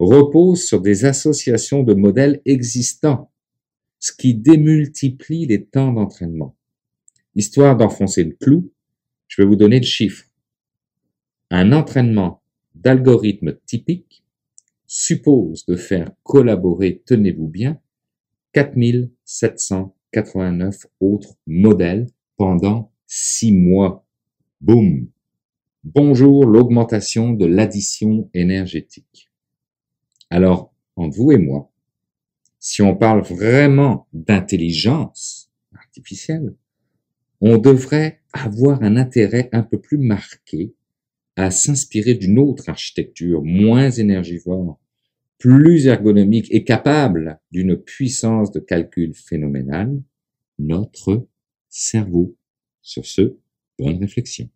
[0.00, 3.30] repose sur des associations de modèles existants,
[4.00, 6.56] ce qui démultiplie les temps d'entraînement.
[7.36, 8.72] Histoire d'enfoncer le clou,
[9.28, 10.24] je vais vous donner le chiffre.
[11.48, 12.42] Un entraînement
[12.74, 14.24] d'algorithme typique
[14.88, 17.80] suppose de faire collaborer, tenez-vous bien,
[18.50, 24.04] 4789 autres modèles pendant six mois.
[24.60, 25.08] Boum!
[25.84, 29.30] Bonjour l'augmentation de l'addition énergétique.
[30.30, 31.70] Alors, entre vous et moi,
[32.58, 36.56] si on parle vraiment d'intelligence artificielle,
[37.40, 40.74] on devrait avoir un intérêt un peu plus marqué
[41.36, 44.80] à s'inspirer d'une autre architecture moins énergivore,
[45.38, 50.02] plus ergonomique et capable d'une puissance de calcul phénoménale,
[50.58, 51.28] notre
[51.68, 52.34] cerveau.
[52.84, 53.34] Sur ce,
[53.78, 54.48] bonne réflexion.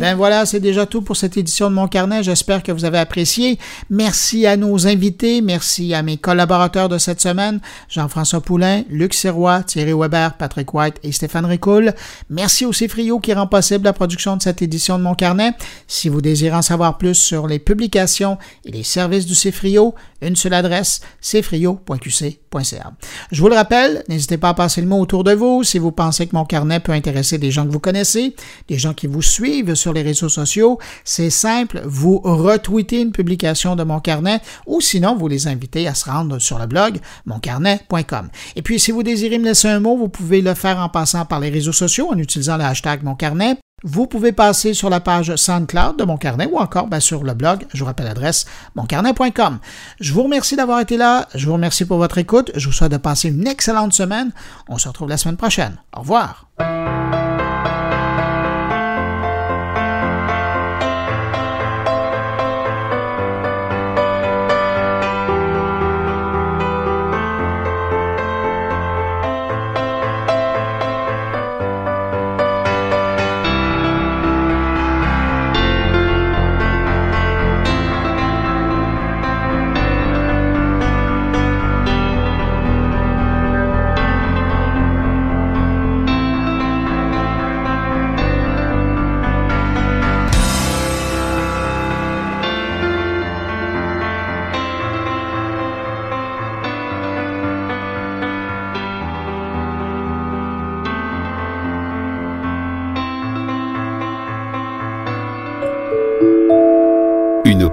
[0.00, 2.22] ben voilà, c'est déjà tout pour cette édition de Mon Carnet.
[2.22, 3.58] J'espère que vous avez apprécié.
[3.90, 5.42] Merci à nos invités.
[5.42, 7.60] Merci à mes collaborateurs de cette semaine,
[7.90, 11.92] Jean-François Poulain, Luc Sirois, Thierry Weber, Patrick White et Stéphane Ricoul.
[12.30, 15.52] Merci au Cifrio qui rend possible la production de cette édition de Mon Carnet.
[15.86, 20.36] Si vous désirez en savoir plus sur les publications et les services du Cifrio, une
[20.36, 22.92] seule adresse, cfrio.qc.ca.
[23.30, 25.92] Je vous le rappelle, n'hésitez pas à passer le mot autour de vous si vous
[25.92, 28.34] pensez que mon carnet peut intéresser des gens que vous connaissez,
[28.68, 30.78] des gens qui vous suivent sur les réseaux sociaux.
[31.04, 35.94] C'est simple, vous retweetez une publication de mon carnet ou sinon vous les invitez à
[35.94, 38.28] se rendre sur le blog moncarnet.com.
[38.56, 41.24] Et puis si vous désirez me laisser un mot, vous pouvez le faire en passant
[41.24, 45.00] par les réseaux sociaux en utilisant le hashtag mon carnet vous pouvez passer sur la
[45.00, 48.46] page SoundCloud de Mon Carnet ou encore ben, sur le blog, je vous rappelle l'adresse,
[48.74, 49.58] moncarnet.com.
[50.00, 52.92] Je vous remercie d'avoir été là, je vous remercie pour votre écoute, je vous souhaite
[52.92, 54.32] de passer une excellente semaine.
[54.68, 55.76] On se retrouve la semaine prochaine.
[55.96, 56.46] Au revoir.